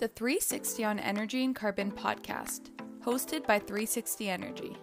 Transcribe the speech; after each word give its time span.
the 0.00 0.08
360 0.08 0.82
on 0.82 0.98
Energy 0.98 1.44
and 1.44 1.54
Carbon 1.54 1.92
podcast, 1.92 2.70
hosted 3.04 3.46
by 3.46 3.58
360 3.58 4.30
Energy. 4.30 4.74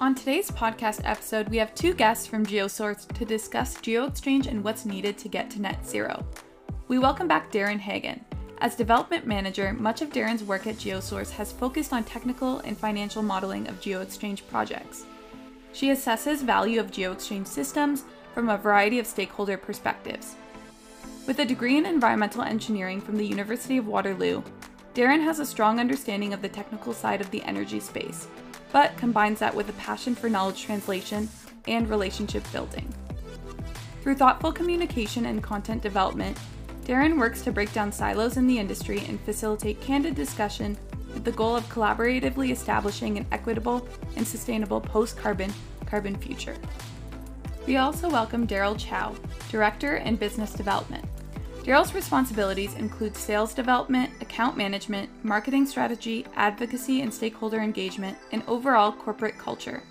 On 0.00 0.14
today's 0.14 0.50
podcast 0.50 1.02
episode, 1.04 1.50
we 1.50 1.58
have 1.58 1.74
two 1.74 1.92
guests 1.92 2.26
from 2.26 2.46
GeoSource 2.46 3.06
to 3.18 3.26
discuss 3.26 3.76
GeoExchange 3.76 4.46
and 4.46 4.64
what's 4.64 4.86
needed 4.86 5.18
to 5.18 5.28
get 5.28 5.50
to 5.50 5.60
net 5.60 5.86
zero. 5.86 6.24
We 6.88 6.98
welcome 6.98 7.28
back 7.28 7.52
Darynne 7.52 7.80
Hagen. 7.80 8.24
As 8.62 8.76
development 8.76 9.26
manager, 9.26 9.74
much 9.74 10.00
of 10.00 10.10
Darynne's 10.10 10.42
work 10.42 10.66
at 10.66 10.76
GeoSource 10.76 11.32
has 11.32 11.52
focused 11.52 11.92
on 11.92 12.02
technical 12.02 12.60
and 12.60 12.78
financial 12.78 13.22
modeling 13.22 13.68
of 13.68 13.78
GeoExchange 13.82 14.48
projects. 14.48 15.04
She 15.74 15.90
assesses 15.90 16.42
value 16.42 16.80
of 16.80 16.90
GeoExchange 16.90 17.46
systems 17.46 18.04
from 18.32 18.48
a 18.48 18.56
variety 18.56 18.98
of 18.98 19.06
stakeholder 19.06 19.58
perspectives. 19.58 20.36
With 21.26 21.40
a 21.40 21.44
degree 21.44 21.76
in 21.76 21.86
environmental 21.86 22.42
engineering 22.42 23.00
from 23.00 23.16
the 23.16 23.26
University 23.26 23.78
of 23.78 23.88
Waterloo, 23.88 24.44
Darynne 24.94 25.24
has 25.24 25.40
a 25.40 25.44
strong 25.44 25.80
understanding 25.80 26.32
of 26.32 26.40
the 26.40 26.48
technical 26.48 26.92
side 26.92 27.20
of 27.20 27.28
the 27.32 27.42
energy 27.42 27.80
space, 27.80 28.28
but 28.70 28.96
combines 28.96 29.40
that 29.40 29.52
with 29.52 29.68
a 29.68 29.72
passion 29.72 30.14
for 30.14 30.30
knowledge 30.30 30.62
translation 30.62 31.28
and 31.66 31.90
relationship 31.90 32.44
building. 32.52 32.94
Through 34.02 34.14
thoughtful 34.14 34.52
communication 34.52 35.26
and 35.26 35.42
content 35.42 35.82
development, 35.82 36.38
Darynne 36.84 37.18
works 37.18 37.42
to 37.42 37.50
break 37.50 37.72
down 37.72 37.90
silos 37.90 38.36
in 38.36 38.46
the 38.46 38.60
industry 38.60 39.02
and 39.08 39.20
facilitate 39.22 39.80
candid 39.80 40.14
discussion 40.14 40.78
with 41.12 41.24
the 41.24 41.32
goal 41.32 41.56
of 41.56 41.68
collaboratively 41.68 42.52
establishing 42.52 43.18
an 43.18 43.26
equitable 43.32 43.88
and 44.14 44.24
sustainable 44.24 44.80
post 44.80 45.16
carbon 45.16 45.52
carbon 45.86 46.14
future. 46.14 46.54
We 47.66 47.78
also 47.78 48.08
welcome 48.08 48.46
Darryl 48.46 48.78
Chow, 48.78 49.16
Director 49.50 49.96
in 49.96 50.14
Business 50.14 50.52
Development. 50.52 51.04
Darryl's 51.66 51.94
responsibilities 51.94 52.74
include 52.74 53.16
sales 53.16 53.52
development, 53.52 54.08
account 54.20 54.56
management, 54.56 55.10
marketing 55.24 55.66
strategy, 55.66 56.24
advocacy 56.36 57.00
and 57.00 57.12
stakeholder 57.12 57.58
engagement, 57.58 58.16
and 58.30 58.44
overall 58.46 58.92
corporate 58.92 59.36
culture. 59.36 59.82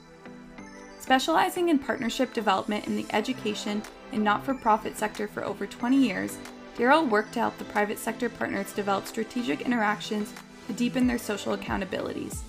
Specializing 1.02 1.68
in 1.68 1.78
partnership 1.78 2.34
development 2.34 2.88
in 2.88 2.96
the 2.96 3.06
education 3.10 3.84
and 4.14 4.24
not 4.24 4.46
for 4.46 4.54
profit 4.54 4.98
sector 4.98 5.28
for 5.28 5.44
over 5.44 5.68
20 5.68 5.98
years, 5.98 6.38
Darryl 6.78 7.10
worked 7.10 7.34
to 7.34 7.42
help 7.42 7.58
the 7.58 7.66
private 7.66 8.00
sector 8.00 8.30
partners 8.30 8.72
develop 8.72 9.06
strategic 9.06 9.60
interactions 9.60 10.34
to 10.68 10.74
deepen 10.74 11.08
their 11.08 11.18
social 11.18 11.58
accountabilities. 11.58 12.40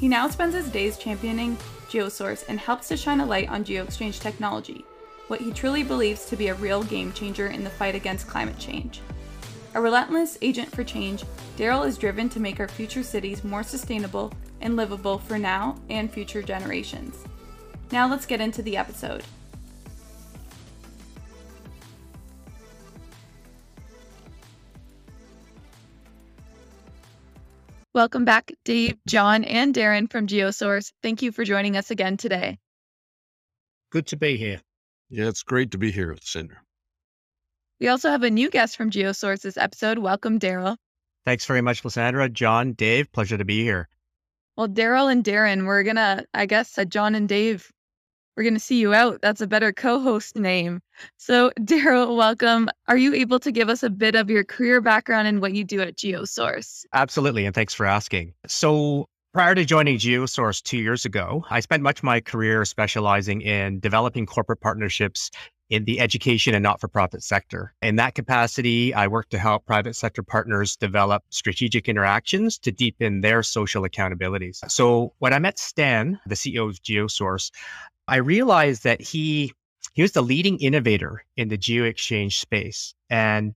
He 0.00 0.08
now 0.08 0.26
spends 0.28 0.56
his 0.56 0.68
days 0.68 0.98
championing 0.98 1.56
GeoSource 1.88 2.44
and 2.48 2.58
helps 2.58 2.88
to 2.88 2.96
shine 2.96 3.20
a 3.20 3.24
light 3.24 3.48
on 3.48 3.64
GeoExchange 3.64 4.18
technology, 4.18 4.84
what 5.32 5.40
he 5.40 5.50
truly 5.50 5.82
believes 5.82 6.26
to 6.26 6.36
be 6.36 6.48
a 6.48 6.54
real 6.56 6.82
game 6.82 7.10
changer 7.10 7.46
in 7.46 7.64
the 7.64 7.70
fight 7.70 7.94
against 7.94 8.28
climate 8.28 8.58
change. 8.58 9.00
A 9.72 9.80
relentless 9.80 10.36
agent 10.42 10.70
for 10.70 10.84
change, 10.84 11.24
Darryl 11.56 11.86
is 11.86 11.96
driven 11.96 12.28
to 12.28 12.38
make 12.38 12.60
our 12.60 12.68
future 12.68 13.02
cities 13.02 13.42
more 13.42 13.62
sustainable 13.62 14.30
and 14.60 14.76
livable 14.76 15.16
for 15.16 15.38
now 15.38 15.80
and 15.88 16.12
future 16.12 16.42
generations. 16.42 17.24
Now 17.90 18.10
let's 18.10 18.26
get 18.26 18.42
into 18.42 18.60
the 18.60 18.76
episode. 18.76 19.24
Welcome 27.94 28.26
back, 28.26 28.52
Dave, 28.66 28.98
John, 29.06 29.44
and 29.44 29.74
Darynne 29.74 30.12
from 30.12 30.26
GeoSource. 30.26 30.92
Thank 31.02 31.22
you 31.22 31.32
for 31.32 31.44
joining 31.44 31.78
us 31.78 31.90
again 31.90 32.18
today. 32.18 32.58
Good 33.90 34.06
to 34.08 34.16
be 34.18 34.36
here. 34.36 34.60
Yeah, 35.12 35.28
it's 35.28 35.42
great 35.42 35.72
to 35.72 35.78
be 35.78 35.90
here, 35.90 36.10
with 36.10 36.24
Cinder. 36.24 36.62
We 37.78 37.88
also 37.88 38.08
have 38.08 38.22
a 38.22 38.30
new 38.30 38.48
guest 38.48 38.78
from 38.78 38.90
GeoSource 38.90 39.42
this 39.42 39.58
episode. 39.58 39.98
Welcome, 39.98 40.40
Darryl. 40.40 40.78
Thanks 41.26 41.44
very 41.44 41.60
much, 41.60 41.84
Lysandra. 41.84 42.30
John, 42.30 42.72
Dave, 42.72 43.12
pleasure 43.12 43.36
to 43.36 43.44
be 43.44 43.62
here. 43.62 43.90
Well, 44.56 44.68
Darryl 44.68 45.12
and 45.12 45.22
Darynne, 45.22 45.66
we're 45.66 45.82
gonna, 45.82 46.24
I 46.32 46.46
guess, 46.46 46.78
uh, 46.78 46.86
John 46.86 47.14
and 47.14 47.28
Dave, 47.28 47.70
we're 48.38 48.44
gonna 48.44 48.58
see 48.58 48.80
you 48.80 48.94
out. 48.94 49.20
That's 49.20 49.42
a 49.42 49.46
better 49.46 49.70
co-host 49.70 50.34
name. 50.34 50.80
So, 51.18 51.50
Darryl, 51.60 52.16
welcome. 52.16 52.70
Are 52.88 52.96
you 52.96 53.12
able 53.12 53.38
to 53.40 53.52
give 53.52 53.68
us 53.68 53.82
a 53.82 53.90
bit 53.90 54.14
of 54.14 54.30
your 54.30 54.44
career 54.44 54.80
background 54.80 55.28
and 55.28 55.42
what 55.42 55.52
you 55.52 55.62
do 55.62 55.82
at 55.82 55.96
GeoSource? 55.96 56.86
Absolutely, 56.94 57.44
and 57.44 57.54
thanks 57.54 57.74
for 57.74 57.84
asking. 57.84 58.32
So, 58.46 59.10
Prior 59.32 59.54
to 59.54 59.64
joining 59.64 59.96
GeoSource 59.96 60.62
two 60.62 60.76
years 60.76 61.06
ago, 61.06 61.42
I 61.48 61.60
spent 61.60 61.82
much 61.82 62.00
of 62.00 62.04
my 62.04 62.20
career 62.20 62.66
specializing 62.66 63.40
in 63.40 63.80
developing 63.80 64.26
corporate 64.26 64.60
partnerships 64.60 65.30
in 65.70 65.86
the 65.86 66.00
education 66.00 66.54
and 66.54 66.62
not 66.62 66.82
for 66.82 66.88
profit 66.88 67.22
sector. 67.22 67.72
In 67.80 67.96
that 67.96 68.14
capacity, 68.14 68.92
I 68.92 69.06
worked 69.06 69.30
to 69.30 69.38
help 69.38 69.64
private 69.64 69.96
sector 69.96 70.22
partners 70.22 70.76
develop 70.76 71.22
strategic 71.30 71.88
interactions 71.88 72.58
to 72.58 72.70
deepen 72.70 73.22
their 73.22 73.42
social 73.42 73.84
accountabilities. 73.84 74.70
So 74.70 75.14
when 75.20 75.32
I 75.32 75.38
met 75.38 75.58
Stan, 75.58 76.20
the 76.26 76.34
CEO 76.34 76.68
of 76.68 76.82
GeoSource, 76.82 77.50
I 78.08 78.16
realized 78.16 78.84
that 78.84 79.00
he 79.00 79.54
he 79.94 80.02
was 80.02 80.12
the 80.12 80.22
leading 80.22 80.58
innovator 80.58 81.24
in 81.38 81.48
the 81.48 81.56
GeoExchange 81.56 82.34
space. 82.34 82.94
And 83.08 83.54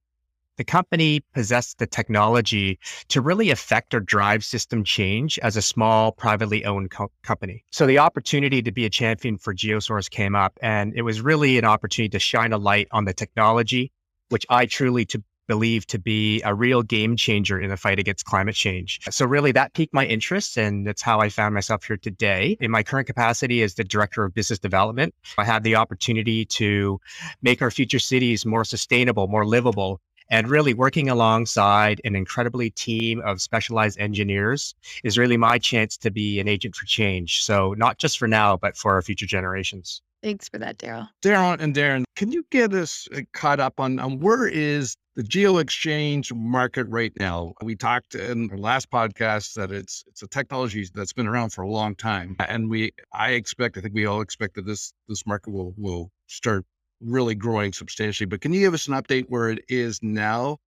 the 0.57 0.65
company 0.65 1.21
possessed 1.35 1.79
the 1.79 1.87
technology 1.87 2.79
to 3.09 3.21
really 3.21 3.51
affect 3.51 3.95
or 3.95 4.01
drive 4.01 4.45
system 4.45 4.85
change 4.85 5.39
as 5.41 5.57
a 5.57 5.63
small 5.63 6.13
privately 6.13 6.65
owned 6.65 6.91
co- 6.91 7.11
company. 7.23 7.65
So 7.71 7.87
the 7.87 7.99
opportunity 7.99 8.63
to 8.63 8.73
be 8.73 8.85
a 8.85 8.91
champion 8.91 9.39
for 9.39 9.55
GeoSource 9.55 10.11
came 10.11 10.35
up 10.35 10.59
and 10.63 10.95
it 10.95 11.03
was 11.03 11.21
really 11.21 11.59
an 11.59 11.65
opportunity 11.65 12.11
to 12.11 12.19
shine 12.19 12.53
a 12.53 12.59
light 12.59 12.89
on 12.91 13.05
the 13.05 13.13
technology, 13.13 13.93
which 14.31 14.47
I 14.49 14.67
truly 14.67 15.05
to 15.07 15.23
believe 15.47 15.87
to 15.87 15.99
be 15.99 16.43
a 16.43 16.55
real 16.55 16.83
game 16.83 17.17
changer 17.17 17.61
in 17.61 17.71
the 17.71 17.77
fight 17.77 17.99
against 17.99 18.25
climate 18.25 18.55
change. 18.55 19.01
So 19.11 19.25
really 19.25 19.53
that 19.53 19.75
piqued 19.75 19.95
my 19.95 20.05
interest 20.05 20.57
and 20.57 20.87
that's 20.87 21.03
how 21.03 21.21
I 21.21 21.29
found 21.29 21.55
myself 21.55 21.85
here 21.85 21.97
today. 21.97 22.57
In 22.61 22.71
my 22.71 22.83
current 22.83 23.07
capacity 23.07 23.63
as 23.63 23.75
the 23.75 23.85
director 23.85 24.25
of 24.25 24.35
business 24.35 24.59
development, 24.59 25.15
I 25.39 25.45
have 25.45 25.63
the 25.63 25.77
opportunity 25.77 26.45
to 26.47 27.01
make 27.43 27.63
our 27.63 27.71
future 27.71 27.99
cities 27.99 28.45
more 28.45 28.65
sustainable, 28.65 29.29
more 29.29 29.47
livable, 29.47 30.01
and 30.31 30.49
really 30.49 30.75
working 30.75 31.09
alongside 31.09 32.01
an 32.05 32.17
incredibly 32.17 32.71
team 32.71 33.21
of 33.25 33.41
specialized 33.41 33.99
engineers 33.99 34.75
is 35.05 35.19
really 35.19 35.37
my 35.37 35.59
chance 35.59 35.97
to 35.99 36.11
be 36.11 36.41
an 36.41 36.49
agent 36.49 36.75
for 36.75 36.87
change. 36.87 37.43
So 37.43 37.75
not 37.75 37.99
just 37.99 38.19
for 38.19 38.29
now, 38.29 38.57
but 38.57 38.77
for 38.77 38.95
our 38.95 39.03
future 39.03 39.27
generations. 39.27 40.03
Thanks 40.23 40.49
for 40.49 40.59
that, 40.59 40.79
Darryl. 40.79 41.09
Darryl 41.23 41.61
and 41.61 41.75
Darynne, 41.75 42.05
can 42.17 42.33
you 42.33 42.45
get 42.51 42.73
us 42.73 43.07
uh, 43.15 43.21
caught 43.33 43.61
up 43.61 43.79
on, 43.79 43.99
on 43.99 44.19
where 44.19 44.49
is 44.49 44.97
the 45.15 45.23
geo 45.23 45.59
exchange 45.59 46.33
market 46.33 46.87
right 46.89 47.13
now? 47.21 47.53
We 47.63 47.77
talked 47.77 48.15
in 48.15 48.51
our 48.51 48.59
last 48.59 48.91
podcast 48.91 49.55
that 49.55 49.71
it's 49.71 50.05
it's 50.09 50.23
a 50.23 50.27
technology 50.27 50.89
that's 50.93 51.13
been 51.13 51.27
around 51.27 51.51
for 51.51 51.63
a 51.63 51.71
long 51.71 51.95
time, 51.95 52.35
and 52.41 52.69
we 52.69 52.93
I 53.13 53.31
expect 53.33 53.79
I 53.79 53.83
think 53.83 53.95
we 53.95 54.07
all 54.07 54.21
expect 54.21 54.55
that 54.57 54.67
this 54.67 54.93
this 55.09 55.27
market 55.27 55.51
will 55.51 55.75
will 55.77 56.11
start 56.27 56.65
really 57.01 57.35
growing 57.35 57.73
substantially. 57.73 58.27
But 58.27 58.41
can 58.41 58.53
you 58.53 58.61
give 58.61 58.75
us 58.75 58.89
an 58.89 58.95
update 58.95 59.27
where 59.29 59.51
it 59.51 59.65
is 59.69 60.03
now? 60.03 60.59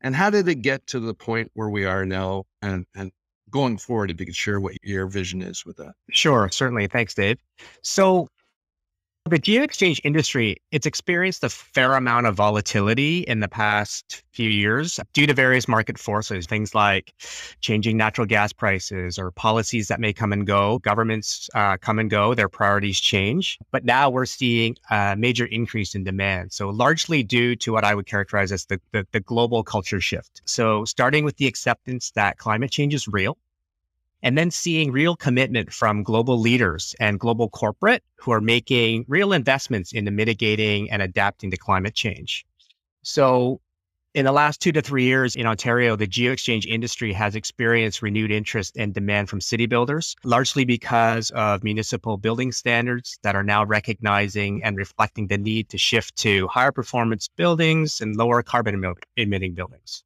And 0.00 0.16
how 0.16 0.30
did 0.30 0.48
it 0.48 0.56
get 0.56 0.86
to 0.88 1.00
the 1.00 1.14
point 1.14 1.50
where 1.54 1.68
we 1.68 1.84
are 1.84 2.04
now 2.04 2.44
and, 2.60 2.86
and 2.94 3.12
going 3.50 3.78
forward, 3.78 4.10
if 4.10 4.18
you 4.18 4.26
could 4.26 4.34
share 4.34 4.60
what 4.60 4.74
your 4.82 5.06
vision 5.06 5.42
is 5.42 5.64
with 5.64 5.76
that? 5.76 5.94
Sure, 6.10 6.48
certainly. 6.50 6.86
Thanks, 6.88 7.14
Dave. 7.14 7.38
So 7.82 8.28
the 9.30 9.38
geo-exchange 9.38 10.00
industry, 10.02 10.56
it's 10.72 10.84
experienced 10.84 11.44
a 11.44 11.48
fair 11.48 11.94
amount 11.94 12.26
of 12.26 12.34
volatility 12.34 13.20
in 13.20 13.38
the 13.38 13.48
past 13.48 14.24
few 14.32 14.50
years 14.50 14.98
due 15.12 15.26
to 15.26 15.32
various 15.32 15.68
market 15.68 15.96
forces, 15.96 16.44
things 16.46 16.74
like 16.74 17.14
changing 17.60 17.96
natural 17.96 18.26
gas 18.26 18.52
prices 18.52 19.18
or 19.18 19.30
policies 19.30 19.88
that 19.88 20.00
may 20.00 20.12
come 20.12 20.32
and 20.32 20.46
go. 20.46 20.80
Governments 20.80 21.48
uh, 21.54 21.76
come 21.76 22.00
and 22.00 22.10
go, 22.10 22.34
their 22.34 22.48
priorities 22.48 22.98
change. 22.98 23.58
But 23.70 23.84
now 23.84 24.10
we're 24.10 24.26
seeing 24.26 24.76
a 24.90 25.14
major 25.16 25.46
increase 25.46 25.94
in 25.94 26.02
demand. 26.02 26.52
So 26.52 26.68
largely 26.70 27.22
due 27.22 27.54
to 27.56 27.72
what 27.72 27.84
I 27.84 27.94
would 27.94 28.06
characterize 28.06 28.50
as 28.50 28.66
the, 28.66 28.80
the, 28.90 29.06
the 29.12 29.20
global 29.20 29.62
culture 29.62 30.00
shift. 30.00 30.42
So 30.46 30.84
starting 30.84 31.24
with 31.24 31.36
the 31.36 31.46
acceptance 31.46 32.10
that 32.16 32.38
climate 32.38 32.72
change 32.72 32.92
is 32.92 33.06
real, 33.06 33.38
and 34.22 34.38
then 34.38 34.50
seeing 34.50 34.92
real 34.92 35.16
commitment 35.16 35.72
from 35.72 36.02
global 36.02 36.38
leaders 36.38 36.94
and 37.00 37.18
global 37.18 37.48
corporate 37.48 38.02
who 38.16 38.32
are 38.32 38.40
making 38.40 39.04
real 39.08 39.32
investments 39.32 39.92
into 39.92 40.10
mitigating 40.10 40.90
and 40.90 41.02
adapting 41.02 41.50
to 41.50 41.56
climate 41.56 41.94
change. 41.94 42.46
So 43.02 43.60
in 44.14 44.26
the 44.26 44.32
last 44.32 44.60
two 44.60 44.72
to 44.72 44.82
three 44.82 45.04
years 45.04 45.34
in 45.36 45.46
Ontario, 45.46 45.96
the 45.96 46.06
geoexchange 46.06 46.66
industry 46.66 47.14
has 47.14 47.34
experienced 47.34 48.02
renewed 48.02 48.30
interest 48.30 48.76
and 48.76 48.92
demand 48.92 49.30
from 49.30 49.40
city 49.40 49.64
builders, 49.64 50.14
largely 50.22 50.64
because 50.66 51.30
of 51.30 51.64
municipal 51.64 52.18
building 52.18 52.52
standards 52.52 53.18
that 53.22 53.34
are 53.34 53.42
now 53.42 53.64
recognizing 53.64 54.62
and 54.62 54.76
reflecting 54.76 55.28
the 55.28 55.38
need 55.38 55.70
to 55.70 55.78
shift 55.78 56.14
to 56.16 56.46
higher 56.48 56.72
performance 56.72 57.28
buildings 57.36 58.02
and 58.02 58.16
lower 58.16 58.42
carbon 58.42 58.94
emitting 59.16 59.54
buildings. 59.54 60.04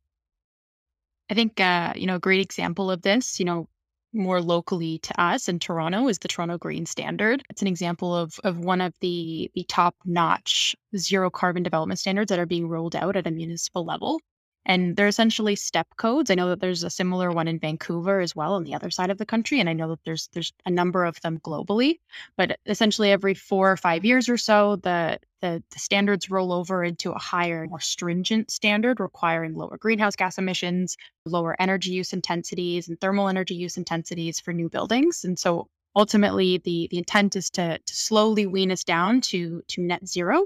I 1.29 1.35
think, 1.35 1.61
uh, 1.61 1.93
you 1.97 2.07
know, 2.07 2.15
a 2.15 2.21
great 2.21 2.41
example 2.41 2.93
of 2.93 3.03
this, 3.03 3.41
you 3.41 3.45
know, 3.45 3.69
more 4.17 4.41
locally 4.41 4.99
to 5.01 5.21
us 5.21 5.49
in 5.49 5.59
Toronto 5.59 6.09
is 6.09 6.19
the 6.19 6.29
Toronto 6.29 6.59
Green 6.59 6.87
Standard. 6.87 7.43
It's 7.51 7.63
an 7.63 7.69
example 7.69 8.17
of, 8.17 8.39
of 8.43 8.59
one 8.59 8.81
of 8.81 8.95
the, 9.01 9.51
the 9.55 9.65
top 9.65 9.95
notch 10.05 10.75
zero 10.97 11.31
carbon 11.31 11.63
development 11.63 12.01
standards 12.01 12.31
that 12.31 12.39
are 12.39 12.47
being 12.47 12.69
rolled 12.69 12.97
out 12.97 13.17
at 13.17 13.27
a 13.27 13.31
municipal 13.31 13.85
level. 13.85 14.21
And 14.69 14.97
they're 14.97 15.07
essentially 15.07 15.55
step 15.55 15.87
codes. 15.97 16.29
I 16.29 16.35
know 16.35 16.49
that 16.49 16.61
there's 16.61 16.83
a 16.83 16.91
similar 16.91 17.31
one 17.31 17.47
in 17.47 17.61
Vancouver 17.61 18.21
as 18.21 18.35
well 18.35 18.55
on 18.55 18.65
the 18.65 18.75
other 18.75 18.91
side 18.91 19.11
of 19.11 19.19
the 19.19 19.25
country. 19.25 19.61
And 19.61 19.69
I 19.69 19.73
know 19.73 19.89
that 19.91 20.05
there's 20.05 20.29
there's 20.33 20.53
a 20.67 20.71
number 20.71 21.05
of 21.05 21.21
them 21.21 21.39
globally. 21.39 22.01
But 22.37 22.59
essentially 22.67 23.13
every 23.13 23.35
four 23.35 23.71
or 23.71 23.77
five 23.77 24.05
years 24.05 24.29
or 24.29 24.37
so, 24.37 24.77
the 24.77 25.21
the, 25.41 25.63
the 25.71 25.79
standards 25.79 26.31
roll 26.31 26.53
over 26.53 26.83
into 26.83 27.13
a 27.13 27.19
higher, 27.19 27.67
more 27.69 27.81
stringent 27.81 28.51
standard 28.51 28.99
requiring 28.99 29.55
lower 29.55 29.79
greenhouse 29.79 30.17
gas 30.17 30.37
emissions, 30.37 30.97
lower 31.25 31.55
energy 31.61 31.93
use 31.93 32.13
intensities, 32.13 32.89
and 32.89 33.01
thermal 33.01 33.29
energy 33.29 33.55
use 33.55 33.77
intensities 33.77 34.41
for 34.41 34.53
new 34.53 34.69
buildings. 34.69 35.25
And 35.25 35.39
so 35.39 35.69
ultimately 35.95 36.59
the 36.59 36.89
the 36.91 36.99
intent 36.99 37.37
is 37.37 37.51
to 37.51 37.79
to 37.79 37.95
slowly 37.95 38.47
wean 38.47 38.73
us 38.73 38.83
down 38.83 39.21
to 39.21 39.63
to 39.69 39.81
net 39.81 40.07
zero 40.09 40.45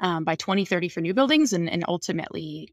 um, 0.00 0.24
by 0.24 0.34
2030 0.36 0.88
for 0.88 1.00
new 1.00 1.14
buildings 1.14 1.52
and, 1.52 1.70
and 1.70 1.84
ultimately 1.86 2.72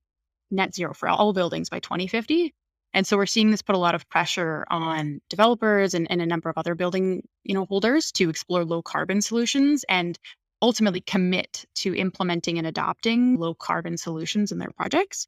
net 0.52 0.74
zero 0.74 0.94
for 0.94 1.08
all 1.08 1.34
buildings 1.34 1.70
by 1.70 1.80
2050. 1.80 2.54
And 2.94 3.06
so 3.06 3.18
we're 3.18 3.28
seeing 3.28 3.52
this 3.52 3.62
put 3.62 3.76
a 3.76 3.80
lot 3.80 3.96
of 3.96 4.10
pressure 4.10 4.66
on 4.70 5.22
developers 5.30 5.94
and, 5.94 6.10
and 6.10 6.22
a 6.22 6.26
number 6.26 6.50
of 6.50 6.58
other 6.58 6.74
building, 6.76 7.28
you 7.44 7.54
know, 7.54 7.66
holders 7.66 8.12
to 8.14 8.30
explore 8.30 8.66
low 8.66 8.82
carbon 8.82 9.22
solutions 9.22 9.86
and 9.88 10.18
ultimately 10.62 11.02
commit 11.02 11.66
to 11.76 11.96
implementing 11.96 12.58
and 12.58 12.68
adopting 12.68 13.38
low 13.38 13.54
carbon 13.54 13.98
solutions 13.98 14.52
in 14.52 14.58
their 14.58 14.72
projects. 14.76 15.28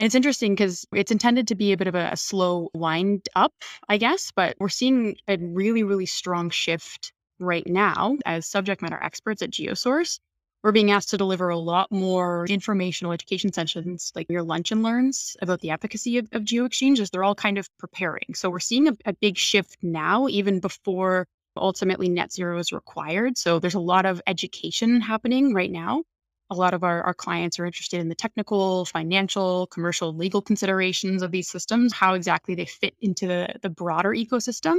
It's 0.00 0.14
interesting 0.14 0.54
because 0.54 0.86
it's 0.92 1.12
intended 1.12 1.48
to 1.48 1.54
be 1.54 1.72
a 1.72 1.76
bit 1.76 1.86
of 1.86 1.94
a, 1.94 2.10
a, 2.12 2.16
slow 2.16 2.68
wind 2.74 3.28
up, 3.36 3.52
I 3.88 3.96
guess, 3.96 4.32
but 4.34 4.56
we're 4.58 4.68
seeing 4.68 5.16
a 5.28 5.36
really, 5.38 5.82
really 5.84 6.06
strong 6.06 6.50
shift 6.50 7.12
right 7.38 7.66
now 7.66 8.16
as 8.24 8.46
subject 8.46 8.82
matter 8.82 8.98
experts 9.00 9.42
at 9.42 9.50
GeoSource 9.50 10.18
we're 10.64 10.72
being 10.72 10.90
asked 10.90 11.10
to 11.10 11.18
deliver 11.18 11.50
a 11.50 11.58
lot 11.58 11.92
more 11.92 12.46
informational 12.46 13.12
education 13.12 13.52
sessions, 13.52 14.10
like 14.16 14.30
your 14.30 14.42
lunch 14.42 14.72
and 14.72 14.82
learns 14.82 15.36
about 15.42 15.60
the 15.60 15.70
efficacy 15.70 16.16
of, 16.16 16.26
of 16.32 16.42
GeoExchange 16.42 17.00
as 17.00 17.10
they're 17.10 17.22
all 17.22 17.34
kind 17.34 17.58
of 17.58 17.68
preparing. 17.78 18.32
So 18.34 18.48
we're 18.48 18.60
seeing 18.60 18.88
a, 18.88 18.96
a 19.04 19.12
big 19.12 19.36
shift 19.36 19.76
now, 19.82 20.26
even 20.26 20.60
before 20.60 21.28
ultimately 21.54 22.08
net 22.08 22.32
zero 22.32 22.58
is 22.58 22.72
required. 22.72 23.36
So 23.36 23.58
there's 23.58 23.74
a 23.74 23.80
lot 23.80 24.06
of 24.06 24.22
education 24.26 25.02
happening 25.02 25.52
right 25.52 25.70
now. 25.70 26.02
A 26.48 26.54
lot 26.54 26.72
of 26.72 26.82
our, 26.82 27.02
our 27.02 27.14
clients 27.14 27.58
are 27.58 27.66
interested 27.66 28.00
in 28.00 28.08
the 28.08 28.14
technical, 28.14 28.86
financial, 28.86 29.66
commercial, 29.66 30.14
legal 30.14 30.40
considerations 30.40 31.20
of 31.20 31.30
these 31.30 31.48
systems, 31.48 31.92
how 31.92 32.14
exactly 32.14 32.54
they 32.54 32.64
fit 32.64 32.94
into 33.02 33.26
the, 33.26 33.54
the 33.60 33.68
broader 33.70 34.12
ecosystem. 34.12 34.78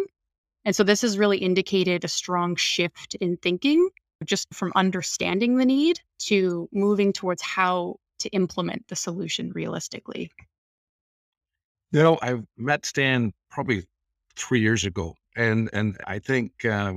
And 0.63 0.75
so 0.75 0.83
this 0.83 1.03
has 1.03 1.19
really 1.19 1.37
indicated 1.37 2.03
a 2.03 2.07
strong 2.07 2.55
shift 2.55 3.13
in 3.21 3.37
thinking 3.37 3.87
just 4.23 4.53
from 4.53 4.71
understanding 4.75 5.57
the 5.57 5.65
need 5.65 5.99
to 6.19 6.69
moving 6.71 7.11
towards 7.11 7.41
how 7.41 7.97
to 8.19 8.29
implement 8.29 8.87
the 8.87 8.95
solution 8.95 9.51
realistically. 9.53 10.31
You 11.91 12.03
know, 12.03 12.19
I 12.21 12.41
met 12.57 12.85
Stan 12.85 13.33
probably 13.49 13.85
three 14.35 14.61
years 14.61 14.85
ago, 14.85 15.15
and 15.35 15.69
and 15.73 15.97
I 16.05 16.19
think 16.19 16.65
uh, 16.65 16.93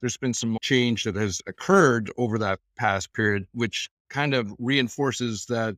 there's 0.00 0.16
been 0.16 0.34
some 0.34 0.58
change 0.62 1.04
that 1.04 1.16
has 1.16 1.42
occurred 1.46 2.10
over 2.16 2.38
that 2.38 2.60
past 2.76 3.12
period, 3.12 3.46
which 3.52 3.90
kind 4.08 4.34
of 4.34 4.54
reinforces 4.58 5.46
that 5.46 5.76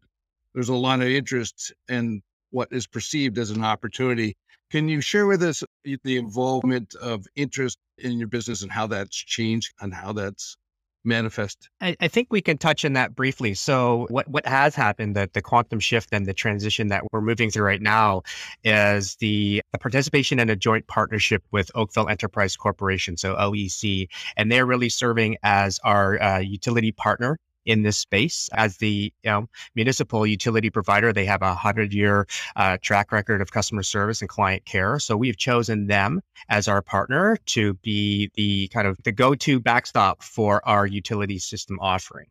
there's 0.55 0.69
a 0.69 0.75
lot 0.75 1.01
of 1.01 1.09
interest 1.09 1.73
in 1.89 2.23
what 2.51 2.69
is 2.73 2.87
perceived 2.87 3.39
as 3.39 3.51
an 3.51 3.65
opportunity. 3.65 4.37
Can 4.71 4.89
you 4.89 5.01
share 5.01 5.27
with 5.27 5.43
us 5.43 5.65
the 5.85 6.17
involvement 6.17 6.95
of 6.97 7.27
interest 7.37 7.79
in 7.99 8.19
your 8.19 8.29
business 8.29 8.63
and 8.63 8.71
how 8.71 8.87
that's 8.87 9.17
changed 9.17 9.75
and 9.81 9.93
how 9.93 10.13
that's 10.13 10.57
manifest? 11.05 11.69
I, 11.81 11.97
I, 12.01 12.09
think 12.09 12.29
we 12.31 12.41
can 12.41 12.59
touch 12.59 12.85
on 12.85 12.93
that 12.95 13.15
briefly. 13.15 13.55
So 13.55 14.07
what, 14.11 14.29
what 14.29 14.47
has 14.47 14.75
happened, 14.75 15.17
the, 15.17 15.31
the 15.33 15.43
quantum 15.43 15.81
shift 15.81 16.11
and 16.13 16.27
the 16.27 16.35
transition 16.35 16.89
that 16.89 17.05
we're 17.13 17.21
moving 17.21 17.51
through 17.51 17.65
right 17.65 17.81
now 17.81 18.23
is 18.65 19.17
the, 19.17 19.63
the 19.73 19.79
participation 19.79 20.39
in 20.39 20.51
a 20.51 20.57
joint 20.57 20.87
partnership 20.87 21.43
with 21.51 21.71
Oakville 21.75 22.09
Enterprise 22.09 22.57
Corporation, 22.57 23.17
so 23.17 23.35
OEC, 23.35 24.09
and 24.37 24.53
they're 24.53 24.67
really 24.67 24.89
serving 24.89 25.37
as 25.43 25.81
our 25.85 26.21
uh, 26.23 26.39
utility 26.39 26.93
partner 26.93 27.39
in 27.65 27.83
this 27.83 27.99
space 27.99 28.49
as 28.53 28.79
the 28.79 29.13
you 29.23 29.31
know, 29.31 29.49
municipal 29.75 30.27
utility 30.27 30.71
provider. 30.71 31.13
They 31.13 31.27
have 31.27 31.43
a 31.43 31.55
hundred 31.55 31.93
year 31.93 32.27
uh, 32.57 32.79
track 32.81 33.13
record 33.13 33.41
of 33.41 33.53
customer 33.53 33.83
service 33.83 34.21
and 34.21 34.29
client 34.29 34.65
care. 34.65 34.99
So 34.99 35.17
we've 35.17 35.37
chosen 35.37 35.87
them 35.87 36.21
as 36.49 36.69
our 36.69 36.83
partner 36.83 37.37
to 37.47 37.75
be 37.75 38.31
the 38.35 38.69
kind 38.69 38.87
of 38.87 38.97
the 39.05 39.13
go 39.13 39.35
to 39.35 39.61
backstop 39.61 40.23
for 40.23 40.67
our 40.67 40.87
utility 40.87 41.39
system 41.39 41.79
offering. 41.81 42.27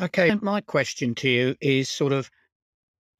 Okay, 0.00 0.34
my 0.40 0.60
question 0.62 1.14
to 1.16 1.28
you 1.28 1.56
is 1.60 1.90
sort 1.90 2.12
of 2.12 2.30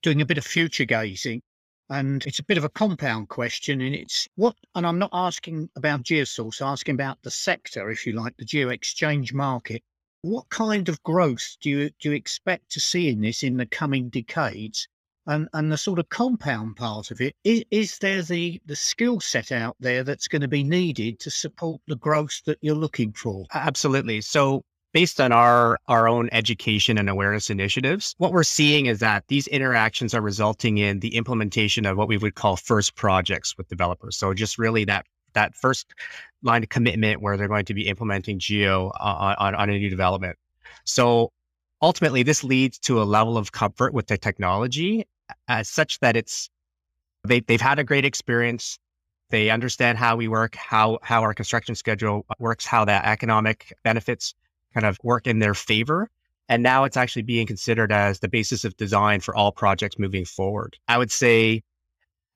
doing 0.02 0.20
a 0.20 0.26
bit 0.26 0.38
of 0.38 0.44
future 0.44 0.84
gazing. 0.84 1.42
And 1.90 2.24
it's 2.26 2.38
a 2.38 2.44
bit 2.44 2.56
of 2.56 2.64
a 2.64 2.70
compound 2.70 3.28
question. 3.28 3.82
And 3.82 3.94
it's 3.94 4.26
what, 4.36 4.56
and 4.74 4.86
I'm 4.86 4.98
not 4.98 5.10
asking 5.12 5.68
about 5.76 6.02
GeoSource, 6.04 6.64
asking 6.64 6.94
about 6.94 7.18
the 7.22 7.30
sector, 7.30 7.90
if 7.90 8.06
you 8.06 8.14
like, 8.14 8.34
the 8.38 8.46
geo 8.46 8.70
exchange 8.70 9.34
market. 9.34 9.82
What 10.22 10.48
kind 10.50 10.88
of 10.88 11.02
growth 11.02 11.56
do 11.60 11.68
you 11.68 11.90
do 11.98 12.10
you 12.10 12.14
expect 12.14 12.70
to 12.70 12.80
see 12.80 13.08
in 13.08 13.20
this 13.20 13.42
in 13.42 13.56
the 13.56 13.66
coming 13.66 14.08
decades? 14.08 14.86
And 15.26 15.48
and 15.52 15.70
the 15.70 15.76
sort 15.76 15.98
of 15.98 16.08
compound 16.10 16.76
part 16.76 17.10
of 17.10 17.20
it 17.20 17.34
is, 17.42 17.64
is 17.72 17.98
there 17.98 18.22
the 18.22 18.60
the 18.64 18.76
skill 18.76 19.18
set 19.18 19.50
out 19.50 19.76
there 19.80 20.04
that's 20.04 20.28
going 20.28 20.42
to 20.42 20.48
be 20.48 20.62
needed 20.62 21.18
to 21.20 21.30
support 21.30 21.80
the 21.88 21.96
growth 21.96 22.40
that 22.46 22.58
you're 22.60 22.76
looking 22.76 23.12
for? 23.12 23.46
Absolutely. 23.52 24.20
So 24.20 24.62
based 24.92 25.20
on 25.20 25.32
our 25.32 25.76
our 25.88 26.06
own 26.08 26.28
education 26.32 26.98
and 26.98 27.08
awareness 27.08 27.50
initiatives 27.50 28.14
what 28.18 28.32
we're 28.32 28.44
seeing 28.44 28.86
is 28.86 29.00
that 29.00 29.24
these 29.28 29.46
interactions 29.48 30.14
are 30.14 30.20
resulting 30.20 30.78
in 30.78 31.00
the 31.00 31.16
implementation 31.16 31.86
of 31.86 31.96
what 31.96 32.08
we 32.08 32.18
would 32.18 32.34
call 32.34 32.56
first 32.56 32.94
projects 32.94 33.56
with 33.56 33.68
developers 33.68 34.16
so 34.16 34.34
just 34.34 34.58
really 34.58 34.84
that 34.84 35.06
that 35.34 35.54
first 35.54 35.92
line 36.42 36.62
of 36.62 36.68
commitment 36.68 37.22
where 37.22 37.36
they're 37.36 37.48
going 37.48 37.64
to 37.66 37.74
be 37.74 37.88
implementing 37.88 38.38
geo 38.38 38.88
uh, 38.88 39.34
on, 39.38 39.54
on, 39.54 39.54
on 39.54 39.70
a 39.70 39.78
new 39.78 39.90
development. 39.90 40.36
So 40.84 41.32
ultimately, 41.80 42.22
this 42.22 42.42
leads 42.44 42.78
to 42.80 43.02
a 43.02 43.04
level 43.04 43.36
of 43.36 43.52
comfort 43.52 43.94
with 43.94 44.06
the 44.06 44.18
technology 44.18 45.06
as 45.48 45.68
such 45.68 45.98
that 46.00 46.16
it's 46.16 46.50
they, 47.24 47.40
they've 47.40 47.60
had 47.60 47.78
a 47.78 47.84
great 47.84 48.04
experience. 48.04 48.78
They 49.30 49.50
understand 49.50 49.96
how 49.98 50.16
we 50.16 50.28
work, 50.28 50.56
how 50.56 50.98
how 51.02 51.22
our 51.22 51.34
construction 51.34 51.74
schedule 51.74 52.26
works, 52.38 52.66
how 52.66 52.84
that 52.84 53.04
economic 53.04 53.72
benefits 53.82 54.34
kind 54.74 54.86
of 54.86 54.98
work 55.02 55.26
in 55.26 55.38
their 55.38 55.54
favor. 55.54 56.10
And 56.48 56.62
now 56.62 56.84
it's 56.84 56.96
actually 56.96 57.22
being 57.22 57.46
considered 57.46 57.92
as 57.92 58.18
the 58.18 58.28
basis 58.28 58.64
of 58.64 58.76
design 58.76 59.20
for 59.20 59.34
all 59.34 59.52
projects 59.52 59.98
moving 59.98 60.24
forward. 60.24 60.76
I 60.88 60.98
would 60.98 61.10
say 61.10 61.62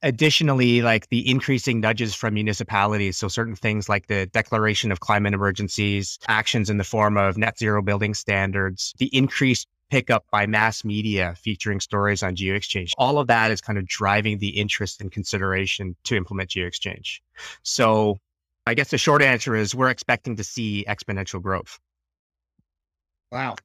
additionally, 0.06 0.82
like 0.82 1.08
the 1.08 1.28
increasing 1.28 1.80
nudges 1.80 2.14
from 2.14 2.34
municipalities. 2.34 3.16
So 3.16 3.26
certain 3.26 3.56
things 3.56 3.88
like 3.88 4.06
the 4.06 4.26
declaration 4.26 4.92
of 4.92 5.00
climate 5.00 5.34
emergencies, 5.34 6.18
actions 6.28 6.70
in 6.70 6.78
the 6.78 6.84
form 6.84 7.16
of 7.16 7.36
net 7.36 7.58
zero 7.58 7.82
building 7.82 8.14
standards, 8.14 8.94
the 8.98 9.14
increased 9.14 9.66
pickup 9.90 10.24
by 10.30 10.46
mass 10.46 10.84
media 10.84 11.34
featuring 11.36 11.80
stories 11.80 12.22
on 12.22 12.36
GeoExchange. 12.36 12.92
All 12.98 13.18
of 13.18 13.26
that 13.26 13.50
is 13.50 13.60
kind 13.60 13.78
of 13.78 13.86
driving 13.86 14.38
the 14.38 14.48
interest 14.48 15.00
and 15.00 15.10
consideration 15.10 15.96
to 16.04 16.16
implement 16.16 16.50
GeoExchange. 16.50 17.20
So 17.62 18.18
I 18.64 18.74
guess 18.74 18.90
the 18.90 18.98
short 18.98 19.22
answer 19.22 19.56
is 19.56 19.74
we're 19.74 19.90
expecting 19.90 20.36
to 20.36 20.44
see 20.44 20.84
exponential 20.88 21.42
growth. 21.42 21.80
Wow. 23.32 23.56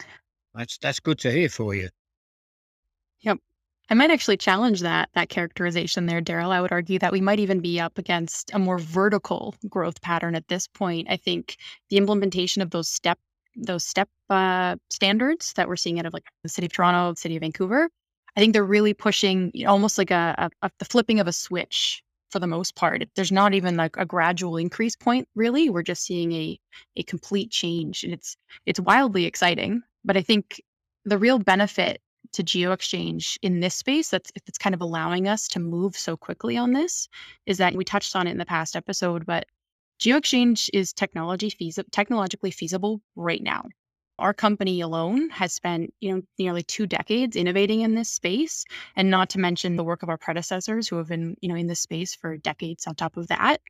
That's 0.55 0.79
that's 0.79 0.99
good 0.99 1.19
to 1.19 1.31
hear 1.31 1.49
for 1.49 1.75
you. 1.75 1.89
Yep. 3.21 3.37
I 3.91 3.93
might 3.93 4.09
actually 4.09 4.37
challenge 4.37 4.79
that 4.79 5.09
that 5.15 5.27
characterization 5.27 6.05
there, 6.05 6.21
Darryl. 6.21 6.51
I 6.51 6.61
would 6.61 6.71
argue 6.71 6.97
that 6.99 7.11
we 7.11 7.19
might 7.19 7.41
even 7.41 7.59
be 7.59 7.77
up 7.77 7.97
against 7.97 8.49
a 8.53 8.59
more 8.59 8.79
vertical 8.79 9.53
growth 9.67 10.01
pattern 10.01 10.33
at 10.33 10.47
this 10.47 10.65
point. 10.65 11.09
I 11.11 11.17
think 11.17 11.57
the 11.89 11.97
implementation 11.97 12.61
of 12.61 12.69
those 12.71 12.87
step 12.87 13.19
those 13.57 13.83
step 13.83 14.07
uh, 14.29 14.77
standards 14.89 15.51
that 15.53 15.67
we're 15.67 15.75
seeing 15.75 15.99
out 15.99 16.05
of 16.05 16.13
like 16.13 16.23
the 16.41 16.47
city 16.47 16.67
of 16.67 16.71
Toronto, 16.71 17.11
the 17.11 17.19
city 17.19 17.35
of 17.35 17.41
Vancouver, 17.41 17.89
I 18.37 18.39
think 18.39 18.53
they're 18.53 18.63
really 18.63 18.93
pushing 18.93 19.51
you 19.53 19.65
know, 19.65 19.71
almost 19.71 19.97
like 19.97 20.09
a, 20.09 20.35
a, 20.37 20.67
a, 20.67 20.71
the 20.79 20.85
flipping 20.85 21.19
of 21.19 21.27
a 21.27 21.33
switch 21.33 22.01
for 22.29 22.39
the 22.39 22.47
most 22.47 22.77
part. 22.77 23.03
There's 23.17 23.29
not 23.31 23.53
even 23.53 23.75
like 23.75 23.97
a 23.97 24.05
gradual 24.05 24.55
increase 24.55 24.95
point 24.95 25.27
really. 25.35 25.69
We're 25.69 25.83
just 25.83 26.03
seeing 26.03 26.31
a 26.31 26.57
a 26.95 27.03
complete 27.03 27.51
change, 27.51 28.05
and 28.05 28.13
it's 28.13 28.37
it's 28.65 28.79
wildly 28.79 29.25
exciting. 29.25 29.81
But 30.05 30.15
I 30.15 30.21
think 30.21 30.61
the 31.03 31.17
real 31.17 31.39
benefit 31.39 32.01
to 32.33 32.43
GeoExchange 32.43 33.37
in 33.41 33.59
this 33.59 33.75
space 33.75 34.09
that's 34.09 34.31
that's 34.45 34.57
kind 34.57 34.75
of 34.75 34.81
allowing 34.81 35.27
us 35.27 35.47
to 35.49 35.59
move 35.59 35.95
so 35.95 36.15
quickly 36.17 36.57
on 36.57 36.73
this 36.73 37.07
is 37.45 37.57
that 37.57 37.75
we 37.75 37.83
touched 37.83 38.15
on 38.15 38.27
it 38.27 38.31
in 38.31 38.37
the 38.37 38.45
past 38.45 38.75
episode, 38.75 39.25
but 39.25 39.45
GeoExchange 39.99 40.69
is 40.73 40.93
technology 40.93 41.49
feasible, 41.49 41.87
technologically 41.91 42.51
feasible 42.51 43.01
right 43.15 43.41
now. 43.43 43.65
Our 44.17 44.33
company 44.33 44.81
alone 44.81 45.29
has 45.29 45.53
spent, 45.53 45.93
you 45.99 46.15
know, 46.15 46.21
nearly 46.39 46.63
two 46.63 46.85
decades 46.87 47.35
innovating 47.35 47.81
in 47.81 47.95
this 47.95 48.09
space, 48.09 48.65
and 48.95 49.09
not 49.09 49.29
to 49.31 49.39
mention 49.39 49.75
the 49.75 49.83
work 49.83 50.03
of 50.03 50.09
our 50.09 50.17
predecessors 50.17 50.87
who 50.87 50.97
have 50.97 51.07
been, 51.07 51.35
you 51.41 51.49
know, 51.49 51.55
in 51.55 51.67
this 51.67 51.79
space 51.81 52.13
for 52.15 52.37
decades 52.37 52.87
on 52.87 52.95
top 52.95 53.17
of 53.17 53.27
that. 53.27 53.61